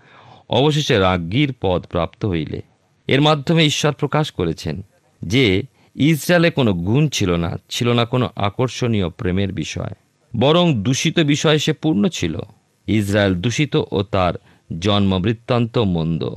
অবশেষে 0.51 0.99
রাজ্ঞীর 0.99 1.55
পদ 1.61 1.87
প্রাপ্ত 1.87 2.25
হইলে। 2.25 2.63
এর 3.07 3.21
মাধ্যমে 3.21 3.65
ঈশ্বর 3.65 3.93
প্রকাশ 3.93 4.31
করেছেন 4.31 4.83
যে, 5.25 5.63
ইসরায়েলে 5.95 6.51
কোনো 6.51 6.75
গুণ 6.75 7.09
ছিল 7.09 7.37
না 7.37 7.57
ছিল 7.71 7.93
না 7.93 8.05
কোনো 8.05 8.29
আকর্ষণীয় 8.37 9.09
প্রেমের 9.09 9.53
বিষয়। 9.53 9.91
বরং 10.39 10.83
দূষিত 10.83 11.21
বিষয়ে 11.21 11.59
সে 11.59 11.73
পূর্ণ 11.73 12.09
ছিল। 12.09 12.39
ইসরায়েল 12.87 13.35
দূষিত 13.35 13.77
ও 13.91 14.03
তার 14.03 14.35
জন্ম 14.79 15.19
বৃত্তান্ত 15.19 15.79
মন্দ। 15.79 16.31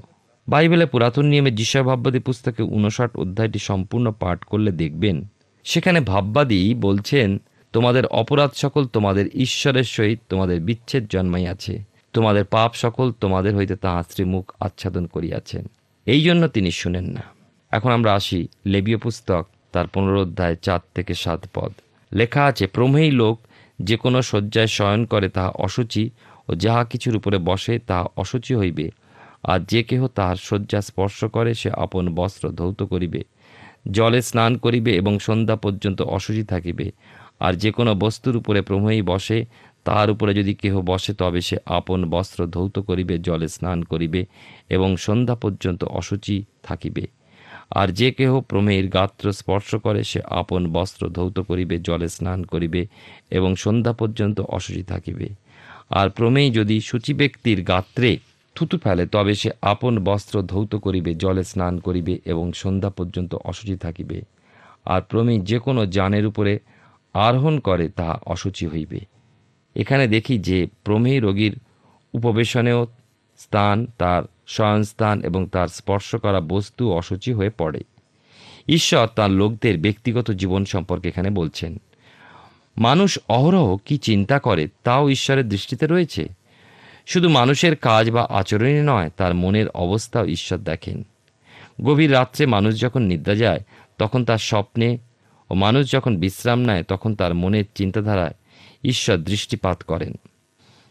বাইবেলে 0.47 0.85
পুরাতন 0.85 1.25
নিয়মে 1.25 1.51
যিশয় 1.51 1.83
ভাববাদী 1.83 2.19
পুস্তকে 2.19 2.63
উনষাট 2.63 3.17
অধ্যায়টি 3.17 3.59
সম্পূর্ণ 3.59 4.11
পাঠ 4.11 4.43
করলে 4.43 4.71
দেখবেন। 4.71 5.27
সেখানে 5.63 5.99
ভাববাদী 5.99 6.73
বলছেন, 6.73 7.41
তোমাদের 7.73 8.05
অপরাধ 8.05 8.51
সকল 8.55 8.85
তোমাদের 8.85 9.29
ঈশ্বরের 9.33 9.83
সহিত 9.83 10.19
তোমাদের 10.29 10.61
বিচ্ছেদ 10.61 11.07
জন্মাইয়াছে। 11.09 11.83
তোমাদের 12.13 12.45
পাপ 12.45 12.73
সকল 12.73 13.11
তোমাদের 13.11 13.55
হইতে 13.55 13.75
তাহার 13.75 14.03
শ্রীমুখ 14.09 14.51
আচ্ছাদন 14.59 15.05
করিয়াছেন। 15.05 15.65
এই 16.05 16.21
জন্য 16.21 16.47
তিনি 16.47 16.71
শুনেন 16.71 17.03
না। 17.03 17.23
এখন 17.71 17.91
আমরা 17.91 18.13
আসি 18.13 18.47
লেবীয় 18.65 18.97
পুস্তক, 18.97 19.47
তার 19.71 19.87
পনেরো 19.87 20.21
অধ্যায় 20.21 20.55
চার 20.55 20.79
থেকে 20.95 21.13
সাত 21.13 21.45
পদ। 21.53 21.71
লেখা 22.13 22.45
আছে, 22.45 22.67
প্রমেয়ী 22.67 23.11
লোক 23.11 23.39
যে 23.81 23.97
কোনো 23.97 24.21
শয্যায় 24.21 24.67
শয়ন 24.67 25.05
করে 25.05 25.29
তাহা 25.29 25.49
অসুচি 25.49 26.09
ও 26.49 26.51
যাহা 26.55 26.83
কিছুর 26.83 27.15
উপরে 27.15 27.37
বসে 27.37 27.79
তাহা 27.79 28.05
অসুচি 28.15 28.53
হইবে, 28.55 28.91
আর 29.43 29.59
যে 29.59 29.83
কেহ 29.83 30.07
তাহার 30.07 30.35
শয্যা 30.35 30.81
স্পর্শ 30.81 31.19
করে, 31.25 31.53
সে 31.53 31.69
আপন 31.71 32.05
বস্ত্র 32.15 32.43
ধৌত 32.49 32.83
করিবে। 32.83 33.23
জলে 33.91 34.21
স্নান 34.21 34.57
করিবে 34.57 34.91
এবং 34.95 35.19
সন্ধ্যা 35.19 35.55
পর্যন্ত 35.55 36.01
অসুচি 36.01 36.43
থাকিবে, 36.43 36.91
আর 37.39 37.53
যে 37.53 37.71
কোনো 37.71 37.95
বস্তুর 37.95 38.35
উপরে 38.37 38.61
প্রমেয়ী 38.61 39.01
বসে, 39.01 39.45
তাহার 39.83 40.09
উপরে 40.09 40.33
যদি 40.33 40.53
কেহ 40.53 40.81
বসে, 40.81 41.13
তবে 41.13 41.41
সে 41.41 41.57
আপন 41.65 41.99
বস্ত্র 42.09 42.39
ধৌত 42.45 42.79
করিবে, 42.79 43.17
জলে 43.17 43.47
স্নান 43.47 43.83
করিবে 43.83 44.25
এবং 44.69 44.97
সন্ধ্যা 44.97 45.35
পর্যন্ত 45.35 45.83
অসুচি 45.83 46.43
থাকিবে। 46.63 47.07
আর 47.71 47.87
যে 47.87 48.11
কেহ 48.11 48.31
প্রমেয়ের 48.41 48.87
গাত্র 48.87 49.25
স্পর্শ 49.31 49.75
করে, 49.75 50.03
সে 50.03 50.19
আপন 50.29 50.61
বস্ত্র 50.67 51.09
ধৌত 51.09 51.39
করিবে, 51.39 51.75
জলে 51.77 52.07
স্নান 52.07 52.43
করিবে 52.43 52.87
এবং 53.31 53.55
সন্ধ্যা 53.55 53.93
পর্যন্ত 53.93 54.41
অশুচি 54.41 54.83
থাকিবে। 54.83 55.29
আর 55.89 56.09
প্রমেয় 56.09 56.51
যদি 56.51 56.81
সূচি 56.81 57.13
ব্যক্তির 57.13 57.63
গাত্রে 57.63 58.17
থুতু 58.55 58.77
ফেলে, 58.77 59.07
তবে 59.07 59.35
সে 59.35 59.51
আপন 59.61 60.03
বস্ত্র 60.03 60.41
ধৌত 60.41 60.75
করিবে, 60.75 61.15
জলে 61.15 61.43
স্নান 61.43 61.79
করিবে 61.79 62.19
এবং 62.25 62.53
সন্ধ্যা 62.53 62.89
পর্যন্ত 62.89 63.35
অশুচি 63.35 63.75
থাকিবে। 63.75 64.21
আর 64.85 65.01
প্রমেয় 65.01 65.39
যে 65.39 65.59
কোনো 65.59 65.85
যানের 65.85 66.25
উপরে 66.25 66.59
আরোহণ 67.13 67.59
করে 67.59 67.89
তাহা 67.89 68.19
অশুচি 68.25 68.67
হইবে। 68.67 68.99
এখানে 69.75 70.07
দেখি 70.07 70.37
যে 70.37 70.67
প্রমেয় 70.83 71.21
রোগীর 71.21 71.59
উপবেশনেও 72.13 72.87
স্থান, 73.37 73.87
তার 73.97 74.23
স্বয়ংস্থান 74.47 75.21
এবং 75.21 75.47
তার 75.47 75.67
স্পর্শ 75.67 76.15
করা 76.15 76.39
বস্তু 76.39 76.91
অসুচি 76.91 77.33
হয়ে 77.33 77.49
পড়ে। 77.49 77.83
ঈশ্বর 78.67 79.07
তার 79.07 79.31
লোকদের 79.31 79.77
ব্যক্তিগত 79.77 80.31
জীবন 80.31 80.65
সম্পর্কে 80.65 81.07
এখানে 81.07 81.29
বলছেন। 81.29 81.79
মানুষ 82.79 83.19
অহরহ 83.27 83.77
কি 83.77 83.97
চিন্তা 83.97 84.39
করে 84.39 84.67
তাও 84.83 85.09
ঈশ্বরের 85.09 85.49
দৃষ্টিতে 85.49 85.87
রয়েছে? 85.87 86.27
শুধু 87.05 87.29
মানুষের 87.29 87.75
কাজ 87.75 88.11
বা 88.11 88.27
আচরণই 88.29 88.81
নয়, 88.81 89.09
তার 89.17 89.33
মনের 89.33 89.69
অবস্থাও 89.69 90.25
ঈশ্বর 90.25 90.57
দেখেন। 90.59 91.03
গভীর 91.81 92.13
রাত্রে 92.13 92.45
মানুষ 92.45 92.79
যখন 92.79 93.01
নিদ্রা 93.01 93.35
যায়, 93.35 93.59
তখন 93.97 94.25
তার 94.25 94.37
স্বপ্নে 94.37 94.97
ও 95.49 95.53
মানুষ 95.53 95.91
যখন 95.91 96.17
বিশ্রাম 96.17 96.59
নেয়, 96.59 96.83
তখন 96.83 97.15
তার 97.15 97.33
মনের 97.33 97.65
চিন্তাধারায় 97.75 98.33
ঈশ্বর 98.83 99.17
দৃষ্টিপাত 99.17 99.83
করেন। 99.83 100.13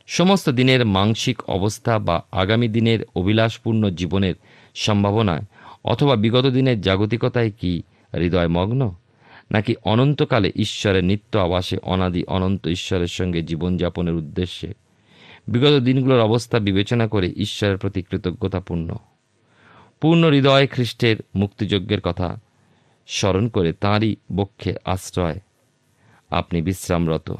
সমস্ত 0.06 0.48
দিনের 0.48 0.86
মানসিক 0.86 1.42
অবস্থা 1.50 1.98
বা 1.98 2.24
আগামী 2.32 2.68
দিনের 2.68 3.06
অভিলাষপূর্ণ 3.16 3.90
জীবনের 3.90 4.34
সম্ভাবনায় 4.74 5.42
অথবা 5.84 6.16
বিগত 6.16 6.46
দিনের 6.46 6.80
জাগতিকতায় 6.80 7.50
কি 7.60 7.82
হৃদয়মগ্ন? 8.14 8.94
নাকি 9.50 9.74
অনন্তকালে 9.84 10.52
ঈশ্বরের 10.56 11.04
নিত্য 11.04 11.38
আবাসে 11.38 11.76
অনাদি 11.82 12.24
অনন্ত 12.24 12.66
ঈশ্বরের 12.66 13.06
সঙ্গে 13.06 13.42
জীবনযাপনের 13.42 14.14
উদ্দেশ্যে? 14.14 14.74
বিগত 15.48 15.78
দিনগুলোর 15.78 16.20
অবস্থা 16.20 16.58
বিবেচনা 16.58 17.08
করে 17.08 17.32
ঈশ্বরের 17.36 17.78
প্রতি 17.78 18.02
কৃতজ্ঞতাপূর্ণ। 18.02 18.96
পূর্ণ 20.00 20.30
হৃদয় 20.30 20.66
খ্রিস্টের 20.66 21.16
মুক্তিযজ্ঞের 21.34 22.00
কথা 22.00 22.40
স্মরণ 23.06 23.48
করে 23.48 23.72
তাঁরই 23.72 24.16
বক্ষে 24.36 24.74
আশ্রয়। 24.84 25.40
আপনি 26.30 26.62
বিশ্রামরত। 26.62 27.34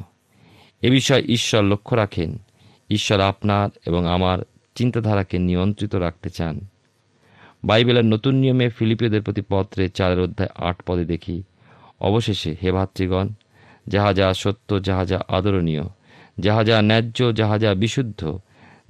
এ 0.81 0.91
বিষয়ে 0.91 1.21
ঈশ্বর 1.21 1.63
লক্ষ্য 1.63 1.95
রাখেন। 1.95 2.37
ঈশ্বর 2.89 3.19
আপনার 3.19 3.69
এবং 3.85 4.05
আমার 4.05 4.39
চিন্তাধারাকে 4.75 5.39
নিয়ন্ত্রিত 5.39 5.95
রাখতে 5.95 6.29
চান। 6.29 6.65
বাইবেলের 7.63 8.05
নতুন 8.05 8.35
নিয়মে 8.35 8.69
ফিলিপিওদের 8.69 9.21
প্রতি 9.21 9.41
পত্রে 9.49 9.89
চারের 9.89 10.19
অধ্যায় 10.19 10.69
আট 10.69 10.81
পদে 10.85 11.05
দেখি 11.05 11.43
অবশেষে 11.99 12.55
হে 12.63 12.71
ভাতৃগণ 12.71 13.27
যাহা 13.87 14.13
যা 14.13 14.33
সত্য 14.33 14.83
যাহা 14.83 15.05
যা 15.05 15.21
আদরণীয় 15.27 15.83
যাহা 16.39 16.63
যা 16.63 16.81
ন্যায্য 16.81 17.35
যাহা 17.35 17.57
যা 17.57 17.73
বিশুদ্ধ 17.73 18.39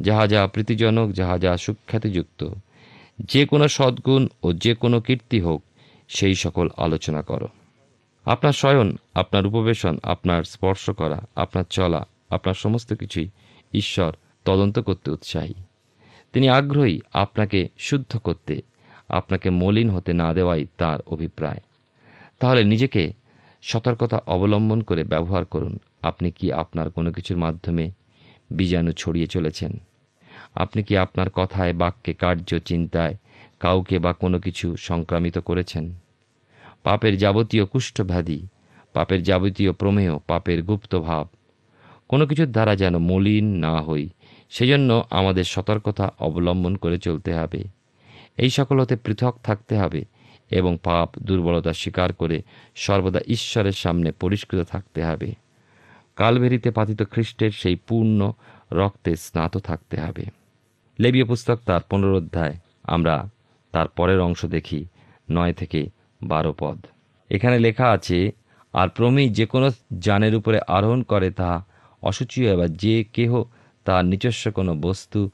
যাহা 0.01 0.27
যা 0.27 0.47
প্রীতিজনক 0.47 1.11
যাহা 1.11 1.37
যা 1.37 1.57
সুখ্যাতিযুক্ত, 1.57 2.49
যে 3.19 3.45
কোনো 3.45 3.67
সদ্গুণ 3.67 4.27
ও 4.43 4.53
যে 4.53 4.75
কোনো 4.75 5.01
কীর্তি 5.01 5.41
হোক, 5.41 5.63
সেই 6.07 6.35
সকল 6.35 6.69
আলোচনা 6.77 7.21
করো। 7.21 7.47
আপনার 8.25 8.53
শয়ন, 8.53 8.97
আপনার 9.15 9.47
উপবেশন, 9.47 9.97
আপনার 10.03 10.43
স্পর্শ 10.43 10.89
করা, 10.89 11.21
আপনার 11.35 11.63
চলা, 11.69 12.05
আপনার 12.29 12.53
সমস্ত 12.53 12.93
কিছুই 12.93 13.29
ঈশ্বর 13.73 14.13
তদন্ত 14.45 14.79
করতে 14.79 15.11
উৎসাহী। 15.11 15.53
তিনি 16.33 16.49
আগ্রহী 16.49 17.01
আপনাকে 17.13 17.69
শুদ্ধ 17.77 18.17
করতে, 18.17 18.61
আপনাকে 19.09 19.49
মলিন 19.49 19.89
হতে 19.89 20.13
না 20.13 20.33
দেওয়াই 20.33 20.65
তার 20.77 20.99
অভিপ্রায়। 21.07 21.59
তাহলে 22.39 22.63
নিজেকে 22.63 23.13
সতর্কতা 23.61 24.17
অবলম্বন 24.27 24.81
করে 24.81 25.03
ব্যবহার 25.03 25.45
করুন। 25.45 25.79
আপনি 26.01 26.31
কি 26.31 26.53
আপনার 26.53 26.89
কোনো 26.89 27.11
কিছুর 27.11 27.37
মাধ্যমে 27.37 27.91
বীজাণু 28.57 28.91
ছড়িয়ে 28.91 29.27
চলেছেন? 29.27 29.71
আপনি 30.55 30.83
কি 30.83 30.97
আপনার 30.97 31.29
কথায়, 31.29 31.73
বাক্যে, 31.73 32.13
কার্য, 32.13 32.59
চিন্তায় 32.59 33.15
কাউকে 33.59 33.99
বা 33.99 34.13
কোনো 34.13 34.39
কিছু 34.39 34.75
সংক্রামিত 34.77 35.37
করেছেন? 35.37 35.93
পাপের 36.83 37.17
যাবতীয় 37.17 37.65
কুষ্ঠব্যাধি, 37.65 38.47
পাপের 38.93 39.23
যাবতীয় 39.23 39.71
প্রমেয় 39.71 40.19
পাপের 40.27 40.63
গুপ্ত 40.63 40.95
ভাব, 40.95 41.27
কোনো 42.07 42.27
কিছুর 42.27 42.47
দ্বারা 42.47 42.75
যেন 42.75 42.97
মলিন 42.97 43.45
না 43.55 43.81
হই, 43.81 44.09
সেজন্য 44.49 45.03
আমাদের 45.09 45.43
সতর্কতা 45.43 46.13
অবলম্বন 46.19 46.75
করে 46.75 46.97
চলতে 46.97 47.33
হবে। 47.33 47.63
এই 48.37 48.49
সকল 48.49 48.79
হতে 48.79 48.95
পৃথক 48.95 49.35
থাকতে 49.43 49.77
হবে। 49.77 50.05
এবং 50.51 50.77
পাপ 50.83 51.09
দুর্বলতা 51.19 51.73
স্বীকার 51.73 52.13
করে 52.13 52.41
সর্বদা 52.75 53.19
ঈশ্বরের 53.27 53.71
সামনে 53.71 54.11
পরিষ্কৃত 54.11 54.63
থাকতে 54.63 55.03
হবে। 55.03 55.33
কালভেরিতে 56.15 56.71
পাতিত 56.71 57.03
খ্রিস্টের 57.03 57.51
সেই 57.51 57.75
পূর্ণ 57.75 58.31
রক্তে 58.71 59.15
স্নাত 59.15 59.57
থাকতে 59.57 59.97
হবে। 59.97 60.25
লেবীয় 60.99 61.25
পুস্তক 61.25 61.59
তার 61.65 61.81
পুনরোধ্যায় 61.89 62.55
আমরা 62.83 63.29
তার 63.71 63.87
পরের 63.87 64.19
অংশ 64.21 64.45
দেখি, 64.45 64.85
নয় 65.31 65.53
থেকে 65.53 65.89
বারো 66.23 66.55
পদ। 66.59 66.85
এখানে 67.29 67.59
লেখা 67.59 67.91
আছে, 67.91 68.31
আর 68.73 68.89
প্রমি 68.89 69.29
যে 69.29 69.45
কোনো 69.45 69.71
যানের 69.97 70.35
উপরে 70.35 70.59
আরোহণ 70.67 71.03
করে 71.03 71.31
তা 71.31 71.65
অসুচি 72.01 72.47
হয় 72.47 72.57
বা 72.57 72.67
যে 72.67 73.03
কেহ 73.13 73.43
তার 73.85 74.05
নিজস্ব 74.05 74.51
কোনো 74.51 74.75
বস্তু 74.75 75.29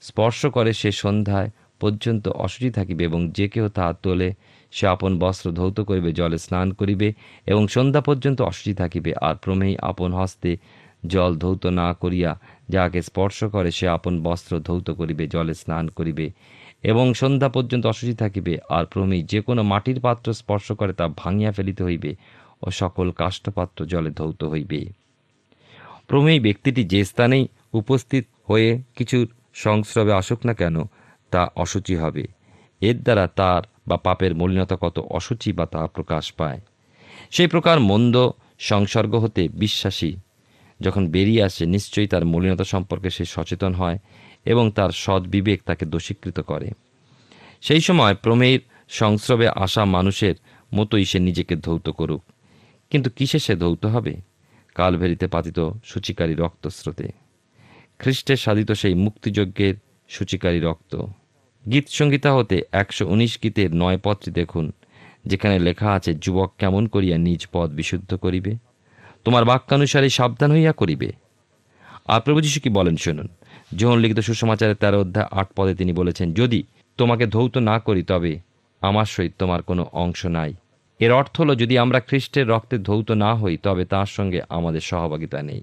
স্পর্শ 0.00 0.46
করে 0.46 0.72
সে 0.72 0.92
সন্ধ্যায় 0.92 1.50
পর্যন্ত 1.80 2.24
অসুচি 2.44 2.70
থাকিবে 2.70 3.02
এবং 3.04 3.20
যে 3.36 3.46
কেহ 3.48 3.64
তাহা 3.68 3.92
তোলে, 4.02 4.28
সে 4.72 4.84
আপন 4.94 5.12
বস্ত্র 5.18 5.46
ধৌত 5.50 5.78
করিবে, 5.80 6.10
জলে 6.12 6.38
স্নান 6.38 6.68
করিবে 6.72 7.08
এবং 7.46 7.62
সন্ধ্যা 7.66 8.02
পর্যন্ত 8.08 8.38
অসুচি 8.42 8.72
থাকিবে। 8.74 9.10
আর 9.20 9.34
প্রমেই 9.34 9.74
আপন 9.82 10.10
হস্তে 10.14 10.50
জল 11.06 11.32
ধৌত 11.42 11.64
না 11.80 11.88
করিয়া 11.94 12.30
যাহাকে 12.68 13.00
স্পর্শ 13.02 13.38
করে, 13.54 13.70
সে 13.70 13.86
আপন 13.96 14.14
বস্ত্র 14.22 14.52
ধৌত 14.60 14.88
করিবে, 14.90 15.24
জলে 15.26 15.54
স্নান 15.54 15.84
করিবে 15.88 16.26
এবং 16.82 17.06
সন্ধ্যা 17.14 17.48
পর্যন্ত 17.48 17.84
অসুচি 17.86 18.14
থাকিবে। 18.14 18.54
আর 18.68 18.84
প্রমেই 18.92 19.22
যে 19.22 19.40
কোনো 19.40 19.62
মাটির 19.62 19.98
পাত্র 20.00 20.26
স্পর্শ 20.32 20.66
করে, 20.72 20.92
তা 20.92 21.06
ভাঙিয়া 21.16 21.50
ফেলিতে 21.52 21.82
হইবে 21.84 22.10
ও 22.62 22.66
সকল 22.80 23.06
কাষ্ঠপাত্র 23.20 23.78
জলে 23.92 24.10
ধৌত 24.10 24.40
হইবে। 24.44 24.80
প্রমেয় 26.08 26.40
ব্যক্তিটি 26.40 26.82
যে 26.84 27.00
স্থানেই 27.04 27.44
উপস্থিত 27.72 28.24
হয়ে 28.48 28.70
কিছুর 28.96 29.26
সংস্রবে 29.54 30.12
আসুক 30.12 30.40
না 30.46 30.54
কেন 30.54 30.76
তা 31.30 31.48
অসুচি 31.56 31.96
হবে। 31.96 32.26
এর 32.80 33.02
দ্বারা 33.02 33.26
তার 33.26 33.62
বা 33.86 33.96
পাপের 33.96 34.34
মলিনতা 34.34 34.76
কত 34.80 34.98
অসুচি 34.98 35.52
বা 35.52 35.66
তা 35.66 35.86
প্রকাশ 35.86 36.32
পায়। 36.32 36.60
সেই 37.30 37.46
প্রকার 37.46 37.80
মন্দ 37.80 38.30
সংসর্গ 38.58 39.14
হতে 39.14 39.48
বিশ্বাসী 39.48 40.16
যখন 40.80 41.08
বেরিয়ে 41.08 41.42
আসে, 41.42 41.66
নিশ্চয়ই 41.66 42.06
তার 42.06 42.24
মলিনতা 42.24 42.64
সম্পর্কে 42.64 43.10
সে 43.10 43.24
সচেতন 43.24 43.74
হয় 43.74 43.98
এবং 44.44 44.70
তার 44.70 44.90
সৎ 44.90 45.22
বিবেক 45.22 45.62
তাকে 45.62 45.86
দোষীকৃত 45.86 46.40
করে। 46.40 46.70
সেই 47.60 47.80
সময় 47.80 48.14
প্রমেয়ের 48.14 48.60
সংস্রবে 48.88 49.48
আসা 49.48 49.84
মানুষের 49.84 50.34
মতোই 50.74 51.04
সে 51.04 51.18
নিজেকে 51.18 51.56
ধৌত 51.56 51.88
করুক। 51.88 52.22
কিন্তু 52.90 53.10
কিসে 53.10 53.38
সে 53.38 53.54
ধৌত 53.54 53.86
হবে? 53.86 54.16
কালভেরিতে 54.74 55.26
পাতিত 55.26 55.70
সূচিকারী 55.84 56.34
রক্তস্রোতে। 56.34 57.08
খ্রিস্টের 57.98 58.36
সাধিত 58.36 58.72
সেই 58.72 58.94
মুক্তিযজ্ঞের 58.94 59.74
সূচিকারী 60.08 60.60
রক্ত। 60.60 61.02
গীত 61.70 61.88
সংগীতা 61.88 62.34
হতে 62.34 62.62
একশো 62.72 63.08
উনিশ 63.08 63.38
গীতের 63.42 63.74
নয় 63.74 63.98
পদটি 63.98 64.30
দেখুন, 64.30 64.72
যেখানে 65.26 65.58
লেখা 65.58 65.92
আছে, 65.92 66.14
যুবক 66.14 66.52
কেমন 66.58 66.86
করিয়া 66.86 67.18
নিজ 67.18 67.46
পদ 67.52 67.70
বিশুদ্ধ 67.70 68.14
করিবে? 68.14 68.54
তোমার 69.24 69.44
বাক্যানুসারে 69.44 70.08
সাবধান 70.08 70.50
হইয়া 70.52 70.72
করিবে? 70.72 71.12
আর 72.08 72.20
প্রভু 72.20 72.40
যীশু 72.40 72.60
কি 72.60 72.68
বলেন 72.68 72.96
শুনুন। 72.96 73.28
যোহন 73.76 73.98
লিখিত 73.98 74.18
সুসমাচারের 74.18 74.76
তেরো 74.76 75.00
অধ্যায় 75.00 75.26
আট 75.30 75.48
পদে 75.56 75.74
তিনি 75.74 75.92
বলেছেন, 75.92 76.32
যদি 76.32 76.62
তোমাকে 76.96 77.26
ধৌত 77.26 77.58
না 77.58 77.78
করি, 77.78 78.02
তবে 78.02 78.40
আমার 78.80 79.04
সহিত 79.04 79.32
তোমার 79.38 79.62
কোনো 79.62 79.86
অংশ 79.92 80.26
নাই। 80.26 80.54
এর 80.98 81.12
অর্থ 81.12 81.40
হলো, 81.40 81.54
যদি 81.54 81.78
আমরা 81.78 82.00
খ্রিস্টের 82.00 82.48
রক্তে 82.48 82.78
ধৌত 82.78 83.10
না 83.10 83.34
হই, 83.34 83.56
তবে 83.56 83.84
তার 83.84 84.06
সঙ্গে 84.06 84.40
আমাদের 84.48 84.80
সহভাগিতা 84.80 85.42
নেই। 85.42 85.62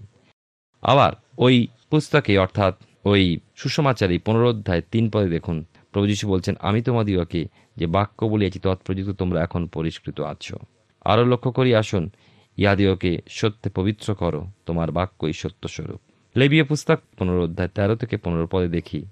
আবার 0.81 1.13
ওই 1.38 1.67
পুস্তকে, 1.89 2.38
অর্থাৎ 2.38 2.75
ওই 3.05 3.39
সুসমাচারী 3.55 4.17
পুনরোধ্যায় 4.17 4.81
তিন 4.91 5.10
পদে 5.10 5.29
দেখুন 5.29 5.65
প্রভু 5.97 6.07
যীশু 6.07 6.27
বলছেন, 6.27 6.55
আমি 6.60 6.81
তোমাদিগকে 6.81 7.47
যে 7.77 7.88
বাক্য 7.88 8.25
বলিয়াছি, 8.25 8.60
তৎপ্রযুক্ত 8.60 9.12
তোমরা 9.12 9.43
এখন 9.43 9.67
পরিষ্কৃত 9.67 10.21
আছো। 10.21 10.57
আরও 11.05 11.25
লক্ষ্য 11.25 11.51
করি, 11.51 11.75
আসুন 11.75 12.10
ইহাদিওকে 12.57 13.21
সত্যে 13.29 13.69
পবিত্র 13.69 14.15
করো, 14.15 14.47
তোমার 14.65 14.91
বাক্যই 14.91 15.33
সত্যস্বরূপ। 15.33 16.01
লেবীয় 16.38 16.63
পুস্তক 16.63 16.99
পুনরোধ্যায় 17.17 17.69
তেরো 17.69 17.95
থেকে 17.95 18.17
পনেরো 18.17 18.47
পদে 18.51 18.67
দেখি, 18.67 19.05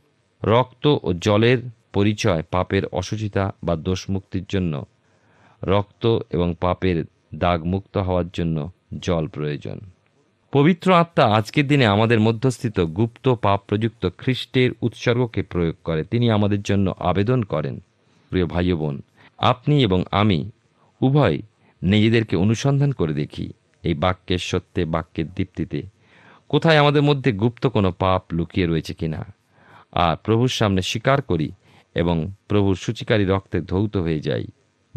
রক্ত 0.43 0.95
ও 1.03 1.13
জলের 1.13 1.57
পরিচয় 1.93 2.43
পাপের 2.51 2.85
অসুচিতা 2.85 3.53
বা 3.63 3.75
দোষ 3.75 4.09
মুক্তির 4.09 4.45
জন্য, 4.49 4.85
রক্ত 5.63 6.19
এবং 6.29 6.55
পাপের 6.61 7.05
দাগ 7.35 7.63
মুক্ত 7.63 7.97
হওয়ার 7.97 8.25
জন্য 8.33 8.71
জল 8.99 9.27
প্রয়োজন। 9.27 9.79
পবিত্র 10.55 10.93
আত্মা 10.93 11.25
আজকের 11.25 11.67
দিনে 11.67 11.85
আমাদের 11.85 12.19
মধ্যস্থিত 12.19 12.79
গুপ্ত 12.79 13.33
পাপ 13.33 13.61
প্রযুক্ত 13.67 14.09
খ্রিস্টের 14.17 14.71
উৎসর্গকে 14.81 15.43
প্রয়োগ 15.43 15.75
করে। 15.83 16.03
তিনি 16.03 16.29
আমাদের 16.31 16.61
জন্য 16.61 16.93
আবেদন 16.99 17.43
করেন, 17.43 17.79
প্রিয় 18.29 18.45
ভাই 18.45 18.73
বোন, 18.73 19.01
আপনি 19.37 19.83
এবং 19.83 20.03
আমি 20.11 20.51
উভয় 21.01 21.41
নিজেদেরকে 21.83 22.35
অনুসন্ধান 22.35 22.91
করে 22.91 23.13
দেখি। 23.13 23.53
এই 23.83 23.93
বাক্যের 23.93 24.37
সত্যে, 24.37 24.85
বাক্যের 24.85 25.25
দীপ্তিতে 25.35 25.83
কোথায় 26.49 26.77
আমাদের 26.77 27.01
মধ্যে 27.01 27.31
গুপ্ত 27.31 27.67
কোনো 27.67 27.91
পাপ 27.91 28.23
লুকিয়ে 28.33 28.67
রয়েছে 28.67 28.93
কিনা? 28.93 29.33
আর 29.91 30.15
প্রভুর 30.15 30.47
সামনে 30.47 30.81
স্বীকার 30.81 31.21
করি 31.21 31.51
এবং 31.95 32.31
প্রভুর 32.47 32.75
সূচিকারী 32.75 33.25
রক্তে 33.25 33.61
ধৌত 33.61 33.97
হয়ে 33.97 34.19
যাই। 34.19 34.45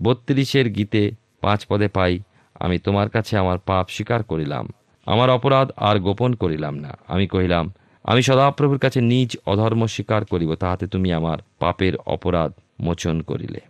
বত্রিশের 0.05 0.71
গীতে 0.71 1.11
পাঁচ 1.40 1.66
পদে 1.66 1.88
পাই, 1.88 2.18
আমি 2.55 2.79
তোমার 2.79 3.09
কাছে 3.09 3.38
আমার 3.38 3.59
পাপ 3.59 3.88
স্বীকার 3.88 4.23
করিলাম। 4.23 4.68
আমার 5.12 5.29
অপরাধ 5.31 5.68
আর 5.88 5.97
গোপন 5.99 6.31
করিলাম 6.35 6.75
না। 6.85 6.92
আমি 7.09 7.27
কহিলাম, 7.27 7.64
আমি 8.05 8.21
সদাপ্রভুর 8.23 8.79
কাছে 8.79 9.01
নিজ 9.12 9.31
অধর্ম 9.47 9.83
স্বীকার 9.87 10.23
করিব, 10.25 10.51
তাহাতে 10.55 10.85
তুমি 10.87 11.09
আমার 11.12 11.38
পাপের 11.59 11.94
অপরাধ 12.07 12.51
মোচন 12.81 13.16
করিলে। 13.21 13.61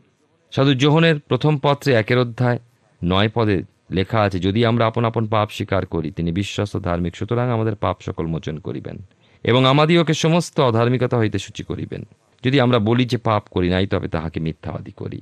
সাধু 0.53 0.72
জোহনের 0.74 1.16
প্রথম 1.20 1.53
পত্রে 1.62 1.90
একের 1.92 2.18
অধ্যায় 2.18 2.59
নয় 3.01 3.31
পদে 3.35 3.57
লেখা 3.90 4.18
আছে, 4.20 4.38
যদি 4.38 4.61
আমরা 4.66 4.85
আপন 4.87 5.05
আপন 5.05 5.24
পাপ 5.27 5.48
স্বীকার 5.51 5.83
করি, 5.87 6.09
তিনি 6.11 6.31
বিশ্বস্ত 6.33 6.74
ধার্মিক, 6.77 7.16
সুতরাং 7.16 7.46
আমাদের 7.51 7.74
পাপ 7.74 7.96
সকল 8.07 8.24
মোচন 8.27 8.57
করিবেন, 8.59 8.96
এবং 9.44 9.62
আমাদিওকে 9.66 10.14
সমস্ত 10.14 10.57
অধার্মিকতা 10.61 11.16
হইতে 11.18 11.38
সূচি 11.38 11.62
করিবেন। 11.62 12.03
যদি 12.44 12.57
আমরা 12.61 12.79
বলি 12.79 13.05
যে 13.05 13.18
পাপ 13.29 13.42
করি 13.51 13.68
নাই, 13.68 13.87
তবে 13.87 14.09
তাহাকে 14.09 14.38
মিথ্যাবাদী 14.40 14.92
করি, 14.96 15.20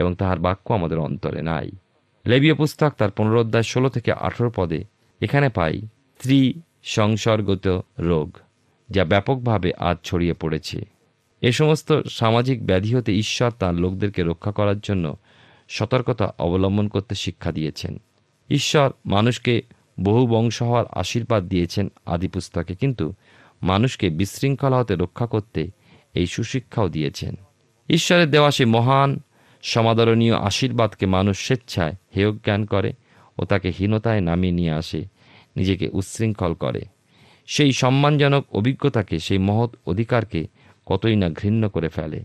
এবং 0.00 0.10
তাহার 0.14 0.38
বাক্য 0.38 0.66
আমাদের 0.72 0.98
অন্তরে 0.98 1.40
নাই। 1.42 1.68
লেবীয় 2.26 2.54
পুস্তক 2.54 2.92
তার 2.98 3.10
পুনরোধ্যায় 3.10 3.66
ষোলো 3.72 3.88
থেকে 3.88 4.10
আঠেরো 4.26 4.50
পদে 4.56 4.80
এখানে 5.20 5.48
পাই 5.48 5.80
স্ত্রী 5.80 6.54
সংসর্গত 6.82 7.84
রোগ, 7.98 8.38
যা 8.90 9.04
ব্যাপকভাবে 9.04 9.72
আজ 9.78 9.96
ছড়িয়ে 10.04 10.32
পড়েছে। 10.32 10.86
এ 11.40 11.52
সমস্ত 11.52 12.02
সামাজিক 12.10 12.66
ব্যাধি 12.66 12.94
হতে 12.94 13.16
ঈশ্বর 13.16 13.50
তাঁর 13.50 13.74
লোকদেরকে 13.74 14.22
রক্ষা 14.22 14.52
করার 14.52 14.80
জন্য 14.80 15.16
সতর্কতা 15.68 16.34
অবলম্বন 16.38 16.88
করতে 16.88 17.14
শিক্ষা 17.14 17.52
দিয়েছেন। 17.52 18.00
ঈশ্বর 18.50 18.90
মানুষকে 19.06 19.62
বহু 20.00 20.26
বংশ 20.26 20.62
হওয়ার 20.62 20.84
আশীর্বাদ 20.92 21.48
দিয়েছেন 21.48 21.88
আদি 22.06 22.28
পুস্তকে 22.28 22.74
কিন্তু 22.74 23.14
মানুষকে 23.62 24.10
বিশৃঙ্খলা 24.10 24.78
হতে 24.78 24.94
রক্ষা 24.96 25.26
করতে 25.26 25.70
এই 26.14 26.26
সুশিক্ষাও 26.26 26.88
দিয়েছেন। 26.88 27.34
ঈশ্বরের 27.88 28.30
দেওয়া 28.30 28.50
সেই 28.50 28.66
মহান, 28.66 29.20
সমাদরণীয় 29.62 30.36
আশীর্বাদকে 30.36 31.06
মানুষ 31.06 31.38
স্বেচ্ছায় 31.38 31.94
হেয় 32.16 32.32
জ্ঞান 32.32 32.64
করে 32.64 32.92
ও 33.38 33.44
তাকে 33.44 33.72
হীনতায় 33.78 34.20
নামিয়ে 34.20 34.52
নিয়ে 34.52 34.70
আসে, 34.70 35.04
নিজেকে 35.56 35.88
উচ্ছৃঙ্খল 35.92 36.54
করে। 36.54 36.82
সেই 37.46 37.72
সম্মানজনক 37.72 38.44
অভিজ্ঞতাকে, 38.52 39.18
সেই 39.18 39.38
মহৎ 39.38 39.70
অধিকারকে 39.86 40.46
কতই 40.86 41.16
না 41.16 41.28
ঘৃণ্য 41.30 41.68
করে 41.68 41.88
ফেলে 41.88 42.24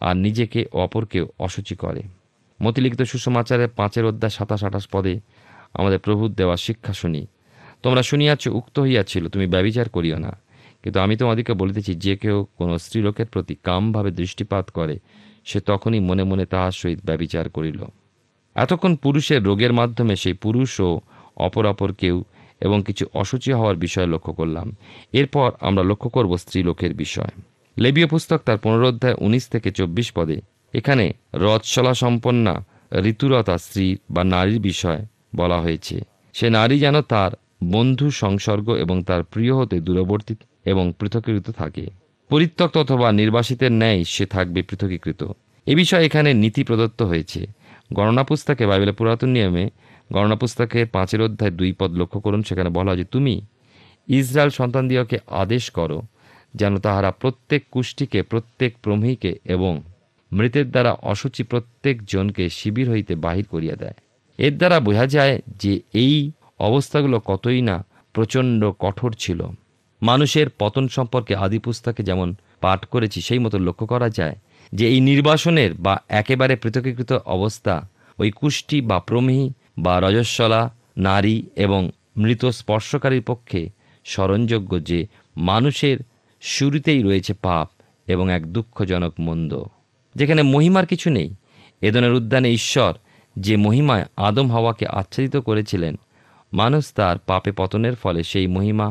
আর 0.00 0.16
নিজেকে 0.16 0.66
অপরকেও 0.72 1.28
অসুচি 1.38 1.74
করে। 1.74 2.02
মতিলিখিত 2.62 3.02
সুসমাচারের 3.02 3.68
পাঁচের 3.68 4.04
অধ্যায় 4.04 4.30
সাতাশ 4.30 4.64
আঠাশ 4.64 4.88
পদে 4.92 5.20
আমাদের 5.74 5.98
প্রভুর 5.98 6.30
দেওয়া 6.30 6.56
শিক্ষা 6.56 6.92
শুনি। 6.92 7.26
তোমরা 7.82 8.02
শুনিয়াছ, 8.02 8.46
উক্ত 8.46 8.80
হইয়াছিল, 8.80 9.28
তুমি 9.28 9.46
ব্যবিচার 9.46 9.88
করিও 9.88 10.18
না। 10.18 10.40
কিন্তু 10.82 11.00
আমি 11.00 11.16
তোমাদিকে 11.16 11.52
বলিতেছি, 11.52 11.94
যে 11.94 12.16
কেউ 12.16 12.46
কোনো 12.56 12.78
স্ত্রীলোকের 12.78 13.26
প্রতি 13.26 13.54
কামভাবে 13.62 14.10
দৃষ্টিপাত 14.10 14.70
করে, 14.70 14.98
সে 15.44 15.60
তখনই 15.60 16.00
মনে 16.00 16.24
মনে 16.24 16.46
তাহার 16.46 16.72
সহিত 16.72 16.98
ব্যবিচার 17.04 17.48
করিল। 17.48 17.84
এতক্ষণ 18.54 18.96
পুরুষের 18.96 19.42
রোগের 19.42 19.72
মাধ্যমে 19.72 20.16
সেই 20.16 20.32
পুরুষ 20.32 20.80
ও 20.80 21.00
অপর 21.36 21.66
অপর 21.66 21.92
কেউ 21.92 22.24
এবং 22.60 22.82
কিছু 22.86 23.06
অসুচি 23.14 23.52
হওয়ার 23.52 23.76
বিষয় 23.76 24.06
লক্ষ্য 24.06 24.32
করলাম। 24.32 24.76
এরপর 25.12 25.52
আমরা 25.60 25.82
লক্ষ্য 25.82 26.08
করব 26.10 26.36
স্ত্রীলোকের 26.36 26.94
বিষয়। 26.94 27.28
লেবীয় 27.78 28.06
পুস্তক 28.06 28.40
তার 28.44 28.58
পুনরোধ্যায় 28.58 29.14
উনিশ 29.18 29.48
থেকে 29.48 29.70
চব্বিশ 29.70 30.12
পদে। 30.12 30.40
এখানে 30.72 31.12
রথশলা 31.34 31.94
সম্পন্না 31.94 32.64
ঋতুরতা 33.04 33.58
স্ত্রী 33.58 33.96
বা 34.10 34.24
নারীর 34.24 34.60
বিষয় 34.60 35.06
বলা 35.36 35.60
হয়েছে। 35.60 36.00
সে 36.32 36.50
নারী 36.50 36.78
যেন 36.78 37.00
তার 37.00 37.30
বন্ধু, 37.64 38.10
সংসর্গ 38.10 38.70
এবং 38.70 39.02
তার 39.02 39.24
প্রিয় 39.24 39.54
হতে 39.54 39.80
দূরবর্তী 39.80 40.34
এবং 40.64 40.92
পৃথকীকৃত 40.98 41.50
থাকে। 41.50 41.86
পরিত্যক্ত 42.28 42.76
অথবা 42.76 43.12
নির্বাসিতের 43.12 43.72
ন্যায় 43.72 44.04
সে 44.04 44.26
থাকবে 44.26 44.62
পৃথকীকৃত। 44.62 45.24
এ 45.66 45.74
বিষয়ে 45.74 46.06
এখানে 46.06 46.34
নীতি 46.34 46.64
প্রদত্ত 46.64 47.02
হয়েছে। 47.02 47.46
গণনা 47.96 48.24
পুস্তকে 48.28 48.64
বাইবেলের 48.66 48.96
পুরাতন 48.98 49.30
নিয়মে 49.36 49.64
গণনা 50.12 50.36
পুস্তকের 50.40 50.86
পাঁচের 50.94 51.20
অধ্যায় 51.26 51.52
দুই 51.58 51.70
পদ 51.78 51.90
লক্ষ্য 52.00 52.18
করুন, 52.24 52.40
সেখানে 52.48 52.70
বলা 52.78 52.92
যে 52.96 53.04
তুমি 53.04 53.34
ইসরায়েল 54.08 54.50
সন্তানদিওকে 54.58 55.16
আদেশ 55.42 55.64
করো 55.70 55.98
যেন 56.54 56.72
তাহারা 56.84 57.10
প্রত্যেক 57.22 57.62
কুষ্টিকে 57.70 58.20
প্রত্যেক 58.22 58.72
প্রমহীকে 58.82 59.32
এবং 59.54 59.72
মৃতের 60.32 60.66
দ্বারা 60.70 60.92
অসুচি 61.12 61.42
প্রত্যেক 61.42 61.96
জনকে 62.12 62.44
শিবির 62.58 62.86
হইতে 62.90 63.12
বাহির 63.24 63.46
করিয়া 63.50 63.76
দেয়। 63.82 63.96
এর 64.38 64.54
দ্বারা 64.60 64.76
বোঝা 64.86 65.06
যায় 65.06 65.34
যে 65.62 65.72
এই 66.02 66.14
অবস্থাগুলো 66.68 67.16
কতই 67.30 67.60
না 67.68 67.76
প্রচণ্ড 68.14 68.60
কঠোর 68.84 69.12
ছিল। 69.22 69.40
মানুষের 70.02 70.46
পতন 70.58 70.84
সম্পর্কে 70.96 71.32
আদি 71.44 71.58
পুস্তকে 71.64 72.02
যেমন 72.08 72.28
পাঠ 72.60 72.80
করেছি, 72.92 73.18
সেই 73.26 73.40
মতো 73.44 73.56
লক্ষ্য 73.66 73.86
করা 73.92 74.08
যায় 74.18 74.36
যে 74.74 74.84
এই 74.88 75.00
নির্বাসনের 75.00 75.74
বা 75.74 75.94
একেবারে 76.08 76.56
পৃথকীকৃত 76.56 77.12
অবস্থা 77.12 77.74
ওই 78.18 78.30
কুষ্টি 78.30 78.80
বা 78.80 78.98
প্রমেহী 79.00 79.50
বা 79.78 80.00
রজস্বলা, 80.00 80.62
নারী 80.96 81.36
এবং 81.56 81.90
মৃত 82.16 82.42
স্পর্শকারীর 82.44 83.22
পক্ষে 83.22 83.70
স্মরণযোগ্য 84.04 84.84
যে 84.84 85.06
মানুষের 85.36 85.96
শুরুতেই 86.40 87.02
রয়েছে 87.02 87.32
পাপ 87.34 87.68
এবং 88.06 88.32
এক 88.32 88.52
দুঃখজনক 88.52 89.12
মন্দ। 89.18 89.52
যেখানে 90.14 90.42
মহিমার 90.42 90.86
কিছু 90.86 91.10
নেই 91.10 91.34
এদনের 91.80 92.12
উদ্যানে 92.12 92.50
ঈশ্বর 92.52 92.92
যে 93.38 93.56
মহিমায় 93.56 94.04
আদম 94.16 94.50
হাওয়াকে 94.50 94.86
আচ্ছাদিত 94.86 95.36
করেছিলেন, 95.36 95.94
মানুষ 96.52 96.92
তার 96.92 97.16
পাপে 97.26 97.52
পতনের 97.52 97.94
ফলে 97.94 98.22
সেই 98.22 98.46
মহিমা 98.46 98.88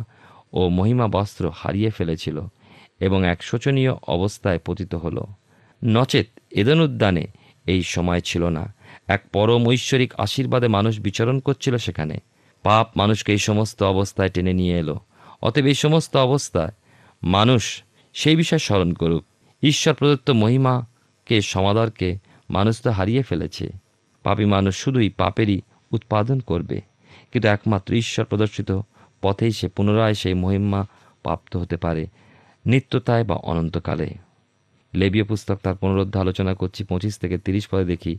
ও 0.54 0.69
মহিমা 0.69 1.08
বস্ত্র 1.08 1.52
হারিয়ে 1.56 1.89
ফেলেছিল 1.89 2.38
এবং 3.00 3.19
এক 3.28 3.43
শোচনীয় 3.43 3.93
অবস্থায় 4.08 4.60
পতিত 4.65 4.96
হল। 4.96 5.17
নচেত 5.84 6.28
এদন 6.52 6.80
উদ্যানে 6.80 7.28
এই 7.67 7.84
সময় 7.84 8.19
ছিল 8.19 8.50
না। 8.50 8.74
এক 9.08 9.24
পরম 9.34 9.67
ঐশ্বরিক 9.67 10.13
আশীর্বাদে 10.17 10.67
মানুষ 10.67 11.00
বিচরণ 11.00 11.39
করছিল 11.39 11.78
সেখানে। 11.78 12.17
পাপ 12.63 12.98
মানুষকে 12.98 13.32
এই 13.32 13.38
সমস্ত 13.38 13.84
অবস্থায় 13.84 14.30
টেনে 14.30 14.54
নিয়ে 14.54 14.80
এলো। 14.80 15.00
অতএব 15.41 15.65
এই 15.65 15.74
সমস্ত 15.74 16.17
অবস্থায় 16.17 16.72
মানুষ 17.24 17.84
সেই 18.13 18.36
বিষয়ে 18.36 18.60
স্মরণ 18.60 18.93
করুক। 18.93 19.24
ঈশ্বর 19.63 19.93
প্রদত্ত 19.93 20.30
মহিমাকে 20.30 21.41
সমাদরকে 21.41 22.17
মানুষ 22.50 22.82
তো 22.82 22.91
হারিয়ে 22.91 23.22
ফেলেছে। 23.22 23.69
পাপী 24.24 24.46
মানুষ 24.46 24.78
শুধুই 24.78 25.10
পাপেরই 25.10 25.62
উৎপাদন 25.91 26.39
করবে। 26.39 26.82
কিন্তু 27.32 27.50
একমাত্র 27.50 27.93
ঈশ্বর 27.93 28.26
প্রদর্শিত 28.26 28.80
পথেই 29.22 29.52
সে 29.52 29.67
পুনরায় 29.67 30.13
সেই 30.13 30.34
মহিমা 30.34 30.86
প্রাপ্ত 31.24 31.58
হতে 31.58 31.78
পারে 31.78 32.08
নিত্যতায় 32.65 33.24
বা 33.24 33.36
অনন্তকালে। 33.36 34.13
লেবীয় 34.95 35.23
পুস্তক 35.23 35.58
তার 35.63 35.75
পুনরুদ্ধ 35.75 36.17
আলোচনা 36.17 36.53
করছি, 36.53 36.84
পঁচিশ 36.84 37.17
থেকে 37.17 37.38
তিরিশ 37.38 37.67
পদে 37.67 37.86
দেখি। 37.86 38.17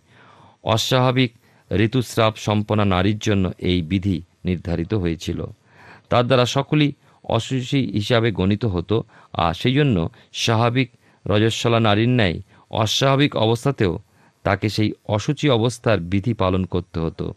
অস্বাভাবিক 0.64 1.32
ঋতুস্রাব 1.72 2.32
সম্পন্ন 2.36 2.84
নারীর 2.84 3.18
জন্য 3.18 3.52
এই 3.58 3.82
বিধি 3.82 4.22
নির্ধারিত 4.44 4.94
হয়েছিল। 4.94 5.44
তার 6.08 6.26
দ্বারা 6.26 6.46
সকলেই 6.46 6.92
অসুচি 7.24 7.80
হিসাবে 7.92 8.32
গণিত 8.32 8.64
হতো, 8.64 9.02
আর 9.32 9.54
সেই 9.54 9.74
জন্য 9.74 10.08
স্বাভাবিক 10.32 10.90
রজস্বলা 11.26 11.80
নারীর 11.80 12.08
ন্যায় 12.08 12.40
অস্বাভাবিক 12.70 13.36
অবস্থাতেও 13.36 13.98
তাকে 14.44 14.68
সেই 14.68 14.92
অসুচি 15.08 15.50
অবস্থার 15.50 15.98
বিধি 16.00 16.34
পালন 16.34 16.64
করতে 16.64 17.00
হতো। 17.00 17.34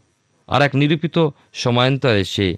আর 0.47 0.61
এক 0.61 0.75
নিরূপিত 0.75 1.29
সময়ান্তরে 1.53 2.23
সে 2.23 2.57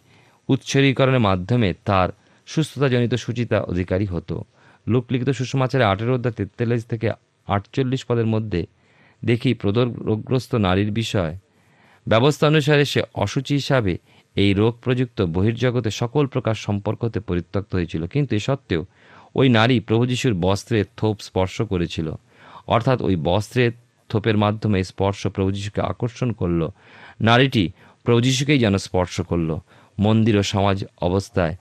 উৎসর্গীকরণের 0.49 1.19
মাধ্যমে 1.19 1.73
তার 1.85 2.09
সুস্থতাজনিত 2.45 3.13
সুচিতা 3.13 3.61
অধিকারী 3.61 4.05
হতো। 4.05 4.43
লোকলিখিত 4.89 5.29
সুষমাচারে 5.29 5.83
আঠেরো 5.83 6.15
অধ্যায় 6.15 6.33
তেতাল্লিশ 6.33 6.85
থেকে 6.85 7.11
আটচল্লিশ 7.47 8.05
পদের 8.05 8.25
মধ্যে 8.25 8.65
দেখি 9.25 9.53
প্রদর 9.53 9.87
রোগগ্রস্ত 9.87 10.55
নারীর 10.55 10.91
বিষয়। 10.91 11.37
ব্যবস্থা 12.07 12.47
অনুসারে 12.47 12.85
সে 12.85 13.01
অসুচি 13.15 13.53
হিসাবে 13.53 13.97
এই 14.35 14.53
রোগ 14.53 14.73
প্রযুক্ত 14.83 15.21
বহির্জগতে 15.21 15.91
সকল 15.91 16.27
প্রকার 16.27 16.55
সম্পর্ক 16.55 17.03
হতে 17.03 17.19
পরিত্যক্ত 17.19 17.75
হয়েছিল। 17.75 18.07
কিন্তু 18.07 18.35
এ 18.35 18.39
সত্ত্বেও 18.39 18.85
ওই 19.35 19.49
নারী 19.49 19.79
প্রভু 19.79 20.05
যিশুর 20.05 20.33
বস্ত্রের 20.33 20.85
থোপ 20.97 21.19
স্পর্শ 21.19 21.61
করেছিল। 21.61 22.07
অর্থাৎ 22.67 23.01
ওই 23.01 23.15
বস্ত্রের 23.15 23.71
থোপের 24.09 24.37
মাধ্যমে 24.37 24.83
স্পর্শ 24.83 25.27
প্রভু 25.27 25.51
যিশুকে 25.51 25.81
আকর্ষণ 25.81 26.31
করল। 26.31 26.69
নারীটি 27.21 27.71
প্রভু 28.03 28.21
যিশুকেই 28.21 28.59
যেন 28.59 28.77
স্পর্শ 28.77 29.21
করল। 29.21 29.59
মন্দির 29.99 30.37
ও 30.37 30.43
সমাজ 30.43 30.85
অবস্থায় 31.01 31.55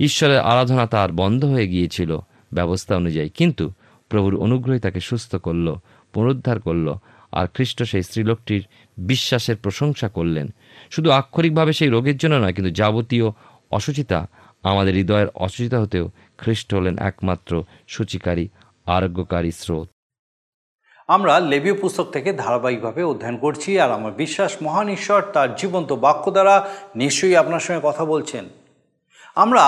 ঈশ্বরের 0.00 0.40
আরাধনা 0.40 0.86
তার 0.86 1.12
বন্ধ 1.12 1.44
হয়ে 1.44 1.68
গিয়েছিল। 1.68 2.18
ব্যবস্থা 2.54 2.96
অনুযায়ী। 2.96 3.28
কিন্তু 3.28 3.64
প্রভুর 4.08 4.34
অনুগ্রহে 4.40 4.78
তাকে 4.78 5.00
সুস্থ 5.00 5.36
করল, 5.36 5.74
পুনরুদ্ধার 6.12 6.60
করল, 6.60 6.94
আর 7.32 7.46
খ্রিস্ট 7.54 7.82
সেই 7.82 8.02
স্ত্রীলোকটির 8.02 8.62
বিশ্বাসের 8.96 9.56
প্রশংসা 9.56 10.08
করলেন। 10.08 10.46
শুধু 10.90 11.10
আক্ষরিকভাবে 11.10 11.72
সেই 11.72 11.88
রোগের 11.88 12.16
জন্য 12.16 12.34
নয়, 12.34 12.52
কিন্তু 12.52 12.70
যাবতীয় 12.70 13.30
অসুচিতা 13.70 14.28
আমাদের 14.62 14.94
হৃদয়ের 14.94 15.28
অসুচিতা 15.34 15.80
হতেও 15.80 16.10
খ্রিস্ট 16.38 16.74
হলেন 16.74 16.98
একমাত্র 16.98 17.52
সূচিকারী, 17.88 18.48
আরোগ্যকারী 18.86 19.50
স্রোত। 19.50 19.88
আমরা 21.08 21.40
লেবীয় 21.40 21.74
পুস্তক 21.74 22.04
থেকে 22.04 22.32
ধারাবাহিকভাবে 22.32 23.02
অধ্যয়ন 23.02 23.36
করছি, 23.36 23.70
আর 23.80 23.90
আমার 23.92 24.12
বিশ্বাস, 24.12 24.56
মহান 24.62 24.88
ঈশ্বর 24.88 25.20
তার 25.32 25.56
জীবন্ত 25.56 25.90
বাক্য 25.92 26.30
দ্বারা 26.30 26.56
নিশ্চয়ই 26.96 27.36
আপনার 27.36 27.60
সঙ্গে 27.60 27.80
কথা 27.84 28.04
বলছেন। 28.04 28.44
আমরা 29.34 29.64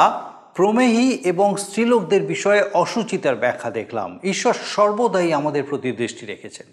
প্রমেহী 0.57 1.11
এবং 1.11 1.57
স্ত্রীলোকদের 1.57 2.23
বিষয়ে 2.23 2.63
অসুচিতার 2.75 3.37
ব্যাখ্যা 3.37 3.71
দেখলাম। 3.71 4.19
ঈশ্বর 4.25 4.55
সর্বদাই 4.67 5.33
আমাদের 5.33 5.63
প্রতি 5.63 5.93
দৃষ্টি 5.93 6.27
রেখেছেন। 6.27 6.67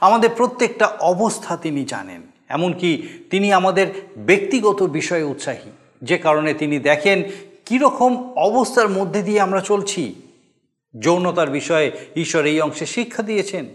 আমাদের 0.00 0.30
প্রত্যেকটা 0.36 0.86
অবস্থা 0.86 1.56
তিনি 1.56 1.84
জানেন, 1.84 2.22
এমনকি 2.48 3.08
তিনি 3.30 3.52
আমাদের 3.52 3.86
ব্যক্তিগত 4.16 4.82
বিষয়ে 4.82 5.22
উৎসাহী। 5.22 5.70
যে 6.02 6.18
কারণে 6.18 6.54
তিনি 6.54 6.78
দেখেন 6.78 7.22
কীরকম 7.66 8.32
অবস্থার 8.34 8.88
মধ্যে 8.88 9.22
দিয়ে 9.22 9.40
আমরা 9.40 9.60
চলছি। 9.60 10.14
যৌনতার 11.00 11.50
বিষয়ে 11.50 11.92
ঈশ্বর 12.16 12.44
এই 12.44 12.60
অংশে 12.60 12.86
শিক্ষা 12.86 13.22
দিয়েছেন। 13.22 13.66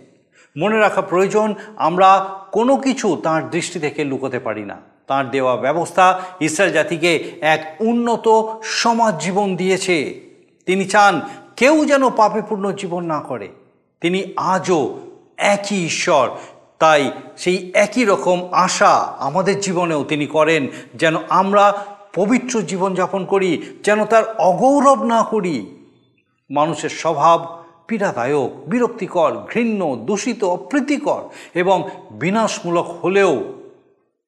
মনে 0.57 0.79
রাখা 0.79 1.01
প্রয়োজন, 1.01 1.55
আমরা 1.75 2.39
কোনো 2.51 2.77
কিছু 2.77 3.21
তার 3.23 3.49
দৃষ্টি 3.49 3.79
থেকে 3.79 4.03
লুকোতে 4.03 4.39
পারি 4.39 4.63
না। 4.63 4.92
তার 5.07 5.31
দেওয়া 5.31 5.55
ব্যবস্থা 5.55 6.21
ইসরায়েল 6.39 6.73
জাতিকে 6.73 7.31
এক 7.41 7.75
উন্নত 7.79 8.45
সমাজ 8.63 9.23
জীবন 9.23 9.55
দিয়েছে। 9.55 10.19
তিনি 10.65 10.85
চান 10.85 11.21
কেউ 11.55 11.85
যেন 11.85 12.09
পাপেপূর্ণ 12.09 12.71
জীবন 12.71 13.05
না 13.05 13.19
করে। 13.19 13.47
তিনি 14.01 14.33
আজও 14.35 14.99
একই 15.37 15.85
ঈশ্বর। 15.85 16.29
তাই 16.79 17.11
সেই 17.37 17.71
একই 17.73 18.05
রকম 18.05 18.47
আশা 18.51 18.89
আমাদের 19.19 19.59
জীবনেও 19.59 20.03
তিনি 20.03 20.25
করেন, 20.25 20.67
যেন 20.95 21.15
আমরা 21.29 21.85
পবিত্র 22.15 22.61
জীবনযাপন 22.61 23.25
করি, 23.25 23.61
যেন 23.83 24.05
তার 24.05 24.35
অগৌরব 24.37 25.03
না 25.03 25.23
করি। 25.23 25.65
মানুষের 26.51 26.89
স্বভাব 26.89 27.63
পীড়াদায়ক, 27.87 28.49
বিরক্তিকর, 28.67 29.37
ঘৃণ্য, 29.53 29.95
দূষিত, 29.95 30.43
অপ্রীতিকর 30.43 31.21
এবং 31.53 31.89
বিনাশমূলক 32.11 32.89
হলেও 32.89 33.43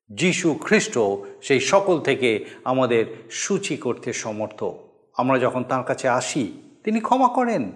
যিশু 0.10 0.54
খ্রিস্ট 0.62 1.00
সেই 1.42 1.60
সকল 1.60 2.02
থেকে 2.02 2.46
আমাদের 2.64 3.06
সূচি 3.32 3.78
করতে 3.78 4.14
সমর্থ। 4.14 4.64
আমরা 5.18 5.40
যখন 5.40 5.64
তার 5.64 5.84
কাছে 5.84 6.10
আসি, 6.10 6.54
তিনি 6.84 7.00
ক্ষমা 7.00 7.28
করেন। 7.28 7.72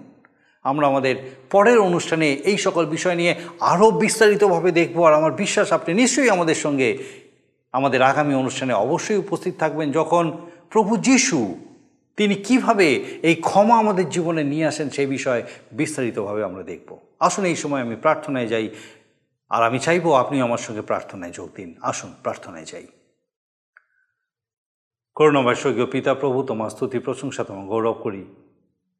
আমরা 0.64 0.88
আমাদের 0.88 1.16
পরের 1.52 1.80
অনুষ্ঠানে 1.80 2.34
এই 2.34 2.58
সকল 2.58 2.86
বিষয় 2.86 3.16
নিয়ে 3.16 3.36
আরও 3.60 3.92
বিস্তারিতভাবে 3.92 4.72
দেখব 4.72 5.04
আর 5.08 5.14
আমার 5.14 5.32
বিশ্বাস, 5.32 5.72
আপনি 5.72 5.94
নিশ্চয়ই 5.94 6.30
আমাদের 6.30 6.56
সঙ্গে 6.56 6.98
আমাদের 7.72 8.02
আগামী 8.02 8.34
অনুষ্ঠানে 8.34 8.74
অবশ্যই 8.74 9.18
উপস্থিত 9.18 9.54
থাকবেন 9.60 9.92
যখন 9.92 10.38
প্রভু 10.70 10.98
যিশু 10.98 11.56
তিনি 12.18 12.36
কীভাবে 12.36 12.88
এই 13.22 13.36
ক্ষমা 13.36 13.78
আমাদের 13.78 14.10
জীবনে 14.10 14.44
নিয়ে 14.44 14.66
আসেন 14.66 14.90
সেই 14.90 15.06
বিষয়ে 15.06 15.44
বিস্তারিতভাবে 15.72 16.44
আমরা 16.44 16.64
দেখব। 16.64 16.98
আসুন 17.20 17.46
এই 17.46 17.56
সময় 17.56 17.82
আমি 17.82 17.96
প্রার্থনায় 17.96 18.48
যাই। 18.48 18.70
আর 19.50 19.64
আমি 19.64 19.80
চাইব 19.80 20.14
আপনি 20.14 20.42
আমার 20.42 20.58
সঙ্গে 20.58 20.82
প্রার্থনায় 20.82 21.32
যোগ 21.32 21.50
দিন। 21.56 21.76
আসুন, 21.82 22.14
প্রার্থনায় 22.24 22.66
যাই। 22.66 22.88
করুণাময় 25.16 25.56
স্বর্গীয় 25.56 25.86
পিতা 25.86 26.14
প্রভু, 26.14 26.44
তোমার 26.44 26.70
স্তুতি, 26.70 27.00
প্রশংসা, 27.00 27.44
তোমার 27.44 27.66
গৌরব 27.66 27.94
করি। 27.94 28.36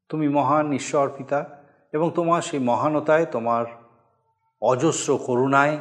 তুমি 0.10 0.30
মহান 0.30 0.74
ঈশ্বর 0.74 1.10
পিতা 1.18 1.64
এবং 1.94 2.12
তোমার 2.16 2.42
সেই 2.42 2.60
মহানতায়, 2.60 3.26
তোমার 3.26 3.66
অজস্র 4.62 5.18
করুণায় 5.18 5.78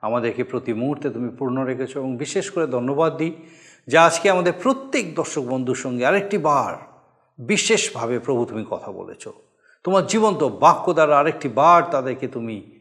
আমাদেরকে 0.00 0.44
প্রতি 0.44 0.72
মুহূর্তে 0.72 1.10
তুমি 1.10 1.28
পূর্ণ 1.28 1.62
রেখেছো 1.62 2.00
এবং 2.00 2.16
বিশেষ 2.16 2.50
করে 2.50 2.66
ধন্যবাদ 2.66 3.16
দিই 3.16 3.36
যে 3.86 3.98
আজকে 3.98 4.30
আমাদের 4.30 4.52
প্রত্যেক 4.62 5.14
দর্শক 5.14 5.42
বন্ধুর 5.42 5.76
সঙ্গে 5.76 6.06
আরেকটি 6.06 6.38
বার 6.38 6.76
বিশেষভাবে 7.38 8.18
প্রভু 8.18 8.44
তুমি 8.44 8.64
কথা 8.70 8.92
বলেছ। 8.92 9.28
তোমার 9.84 10.06
জীবন্ত 10.06 10.44
বাক্য 10.44 10.92
দ্বারা 10.92 11.18
আরেকটি 11.18 11.48
বার 11.48 11.82
তাদেরকে 11.82 12.28
তুমি 12.28 12.79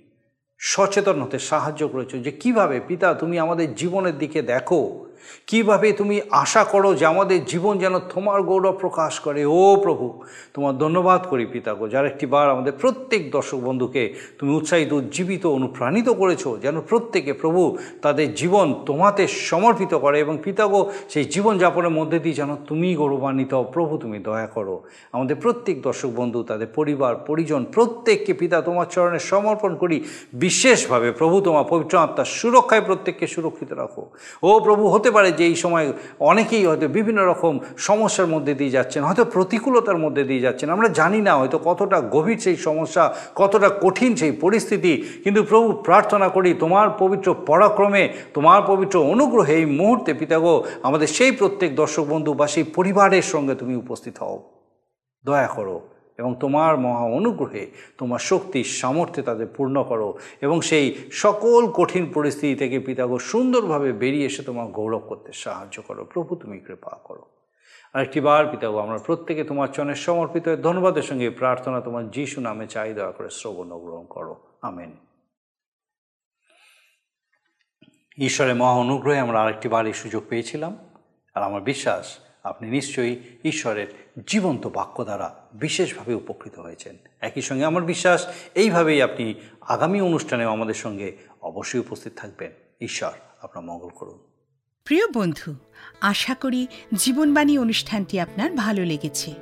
সচেতন 0.59 1.21
হতে 1.21 1.39
সাহায্য 1.39 1.87
করেছ 1.87 2.15
যে 2.15 2.31
কীভাবে 2.31 2.79
পিতা 2.79 3.13
তুমি 3.13 3.39
আমাদের 3.39 3.75
জীবনের 3.75 4.17
দিকে 4.17 4.41
দেখো। 4.41 5.08
কীভাবে 5.47 5.91
তুমি 5.91 6.21
আশা 6.29 6.63
করো 6.63 6.95
যে 6.95 7.05
আমাদের 7.05 7.45
জীবন 7.45 7.77
যেন 7.77 7.99
তোমার 7.99 8.41
গৌরব 8.41 8.75
প্রকাশ 8.75 9.19
করে? 9.19 9.45
ও 9.45 9.77
প্রভু, 9.83 10.21
তোমার 10.53 10.77
ধন্যবাদ 10.77 11.25
করি 11.29 11.45
পিতাগো, 11.45 11.87
যার 11.87 12.05
একটি 12.05 12.25
বার 12.25 12.49
আমাদের 12.49 12.73
প্রত্যেক 12.81 13.31
দর্শক 13.31 13.57
বন্ধুকে 13.57 14.13
তুমি 14.39 14.55
উৎসাহিত 14.55 14.91
উজ্জীবিত 14.93 15.45
অনুপ্রাণিত 15.45 16.09
করেছ, 16.09 16.47
যেন 16.61 16.81
প্রত্যেকে 16.81 17.33
প্রভু 17.33 17.77
তাদের 18.01 18.35
জীবন 18.35 18.83
তোমাতে 18.85 19.27
সমর্পিত 19.27 19.95
করে 19.95 20.19
এবং 20.19 20.37
পিতাগো, 20.43 20.91
সেই 21.09 21.25
জীবনযাপনের 21.25 21.89
মধ্যে 21.89 22.19
দিয়ে 22.19 22.35
যেন 22.35 22.55
তুমি 22.55 22.95
গৌরবান্বিত 22.95 23.63
প্রভু, 23.63 23.97
তুমি 23.97 24.19
দয়া 24.19 24.47
করো। 24.47 24.83
আমাদের 25.13 25.35
প্রত্যেক 25.35 25.81
দর্শক 25.81 26.09
বন্ধু, 26.15 26.43
তাদের 26.43 26.67
পরিবার, 26.67 27.15
পরিজন, 27.15 27.65
প্রত্যেককে 27.65 28.33
পিতা 28.33 28.61
তোমার 28.61 28.85
চরণে 28.85 29.19
সমর্পণ 29.19 29.75
করি। 29.75 30.03
বিশেষভাবে 30.33 31.11
প্রভু, 31.11 31.41
তোমার 31.41 31.63
পবিত্র 31.69 31.97
আত্মার 31.97 32.25
সুরক্ষায় 32.25 32.81
প্রত্যেককে 32.81 33.27
সুরক্ষিত 33.27 33.73
রাখো। 33.73 34.09
ও 34.43 34.59
প্রভু, 34.59 34.87
হতে 34.87 35.08
পারে 35.11 35.31
যে 35.31 35.43
এই 35.45 35.55
সময় 35.55 35.93
অনেকেই 36.19 36.65
হয়তো 36.65 36.87
বিভিন্ন 36.87 37.19
রকম 37.25 37.59
সমস্যার 37.77 38.27
মধ্যে 38.27 38.53
দিয়ে 38.53 38.69
যাচ্ছেন, 38.69 39.03
হয়তো 39.03 39.25
প্রতিকূলতার 39.25 39.97
মধ্যে 39.97 40.23
দিয়ে 40.23 40.39
যাচ্ছেন। 40.39 40.69
আমরা 40.69 40.87
জানি 40.89 41.21
না 41.21 41.33
হয়তো 41.35 41.57
কতটা 41.57 42.01
গভীর 42.01 42.39
সেই 42.39 42.55
সমস্যা, 42.55 43.03
কতটা 43.35 43.69
কঠিন 43.81 44.15
সেই 44.15 44.31
পরিস্থিতি। 44.31 44.93
কিন্তু 45.23 45.43
প্রভু, 45.43 45.67
প্রার্থনা 45.71 46.29
করি 46.29 46.53
তোমার 46.53 46.87
পবিত্র 46.99 47.27
পরাক্রমে, 47.33 48.03
তোমার 48.33 48.61
পবিত্র 48.67 48.95
অনুগ্রহে 48.99 49.55
এই 49.55 49.65
মুহূর্তে 49.65 50.11
পিতাগো 50.13 50.63
আমাদের 50.83 51.07
সেই 51.07 51.31
প্রত্যেক 51.31 51.75
দর্শক 51.75 52.05
বন্ধু 52.09 52.33
বা 52.33 52.47
সেই 52.47 52.63
পরিবারের 52.63 53.21
সঙ্গে 53.21 53.55
তুমি 53.55 53.75
উপস্থিত 53.75 54.15
হও। 54.19 54.37
দয়া 55.25 55.47
করো। 55.47 55.98
এবং 56.19 56.35
তোমার 56.39 56.77
মহা 56.77 57.05
অনুগ্রহে 57.19 57.71
তোমার 57.97 58.19
শক্তি 58.19 58.63
সামর্থ্যে 58.63 59.21
তাদের 59.21 59.47
পূর্ণ 59.47 59.83
করো 59.83 60.19
এবং 60.41 60.61
সেই 60.61 60.85
সকল 61.11 61.61
কঠিন 61.67 62.11
পরিস্থিতি 62.13 62.55
থেকে 62.55 62.79
পিতাগো 62.79 63.19
সুন্দরভাবে 63.19 63.91
বেরিয়ে 63.91 64.25
এসে 64.25 64.43
তোমার 64.43 64.67
গৌরব 64.67 64.99
করতে 64.99 65.33
সাহায্য 65.33 65.81
করো। 65.81 66.05
প্রভু, 66.05 66.35
তুমি 66.35 66.59
কৃপা 66.59 66.97
করো। 67.03 67.25
আরেকটি 67.93 68.19
বার 68.21 68.45
পিতাগো, 68.47 68.77
আমরা 68.77 68.97
প্রত্যেকে 68.97 69.43
তোমার 69.43 69.67
চনের 69.67 69.95
সমর্পিত 69.95 70.55
ধন্যবাদের 70.55 71.03
সঙ্গে 71.03 71.29
প্রার্থনা 71.29 71.81
তোমার 71.81 72.11
যিশু 72.11 72.41
নামে 72.41 72.67
চাই, 72.67 72.93
দয়া 72.93 73.11
করে 73.11 73.29
শ্রবণ 73.29 73.69
গ্রহণ 73.79 74.05
করো। 74.05 74.35
আমেন। 74.61 74.91
ঈশ্বরের 78.17 78.55
মহা 78.55 78.71
অনুগ্রহে 78.71 79.19
আমরা 79.19 79.41
আরেকটি 79.41 79.67
বার 79.69 79.85
এই 79.87 79.93
সুযোগ 79.93 80.23
পেয়েছিলাম, 80.29 80.77
আর 81.35 81.41
আমার 81.43 81.61
বিশ্বাস 81.61 82.05
আপনি 82.43 82.69
নিশ্চয়ই 82.69 83.19
ঈশ্বরের 83.43 83.87
জীবন্ত 84.27 84.67
বাক্য 84.67 85.03
দ্বারা 85.03 85.35
বিশেষভাবে 85.53 86.13
উপকৃত 86.13 86.59
হয়েছেন। 86.59 86.97
একই 87.21 87.41
সঙ্গে 87.41 87.65
আমার 87.65 87.83
বিশ্বাস, 87.83 88.27
এইভাবেই 88.55 89.01
আপনি 89.01 89.33
আগামী 89.61 90.01
অনুষ্ঠানেও 90.01 90.49
আমাদের 90.49 90.73
সঙ্গে 90.73 91.17
অবশ্যই 91.41 91.79
উপস্থিত 91.79 92.13
থাকবেন। 92.15 92.51
ঈশ্বর 92.81 93.11
আপনার 93.41 93.65
মঙ্গল 93.65 93.89
করুন। 93.89 94.19
প্রিয় 94.83 95.07
বন্ধু, 95.13 95.55
আশা 96.01 96.35
করি 96.35 96.67
জীবনবাণী 96.93 97.57
অনুষ্ঠানটি 97.57 98.19
আপনার 98.19 98.53
ভালো 98.53 98.85
লেগেছে। 98.85 99.33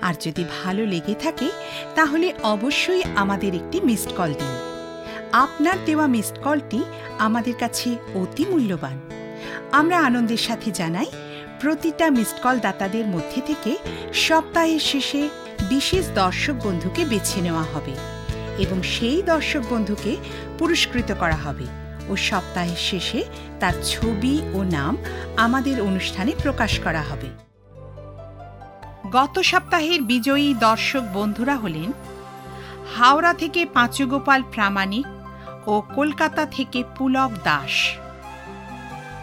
আর 0.00 0.14
যদি 0.20 0.44
ভালো 0.64 0.86
লেগে 0.86 1.14
থাকে, 1.14 1.50
তাহলে 1.94 2.34
অবশ্যই 2.42 3.02
আমাদের 3.16 3.54
একটি 3.54 3.80
মিসড 3.80 4.12
কল 4.12 4.32
দিন। 4.32 4.72
আপনার 5.32 5.84
দেওয়া 5.84 6.06
মিসড 6.06 6.38
কলটি 6.38 6.82
আমাদের 7.18 7.54
কাছে 7.60 7.96
অতি 8.14 8.44
মূল্যবান। 8.44 9.00
আমরা 9.72 10.00
আনন্দের 10.00 10.36
সাথে 10.36 10.70
জানাই 10.70 11.06
প্রতিটা 11.62 12.10
মিসড 12.10 12.42
কল 12.42 12.58
দাতাদের 12.58 13.06
মধ্যে 13.06 13.40
থেকে 13.46 13.76
সপ্তাহের 14.14 14.80
শেষে 14.80 15.28
বিশেষ 15.68 16.08
দর্শক 16.14 16.52
বন্ধুকে 16.52 17.04
বেছে 17.04 17.40
নেওয়া 17.40 17.62
হবে 17.62 17.94
এবং 18.58 18.82
সেই 18.82 19.22
দর্শক 19.22 19.62
বন্ধুকে 19.70 20.16
পুরস্কৃত 20.58 21.12
করা 21.20 21.36
হবে 21.36 21.66
ও 22.08 22.16
সপ্তাহের 22.16 22.76
শেষে 22.76 23.24
তার 23.60 23.72
ছবি 23.84 24.40
ও 24.54 24.62
নাম 24.62 24.96
আমাদের 25.36 25.82
অনুষ্ঠানে 25.82 26.32
প্রকাশ 26.42 26.78
করা 26.78 27.02
হবে। 27.02 27.28
গত 29.12 29.38
সপ্তাহের 29.38 30.02
বিজয়ী 30.02 30.54
দর্শক 30.60 31.02
বন্ধুরা 31.14 31.56
হলেন 31.56 31.92
হাওড়া 32.96 33.34
থেকে 33.34 33.66
পাঁচুগোপাল 33.66 34.42
প্রামাণিক 34.52 35.06
ও 35.66 35.82
কলকাতা 35.94 36.46
থেকে 36.46 36.84
পুলক 36.98 37.30
দাস। 37.44 37.96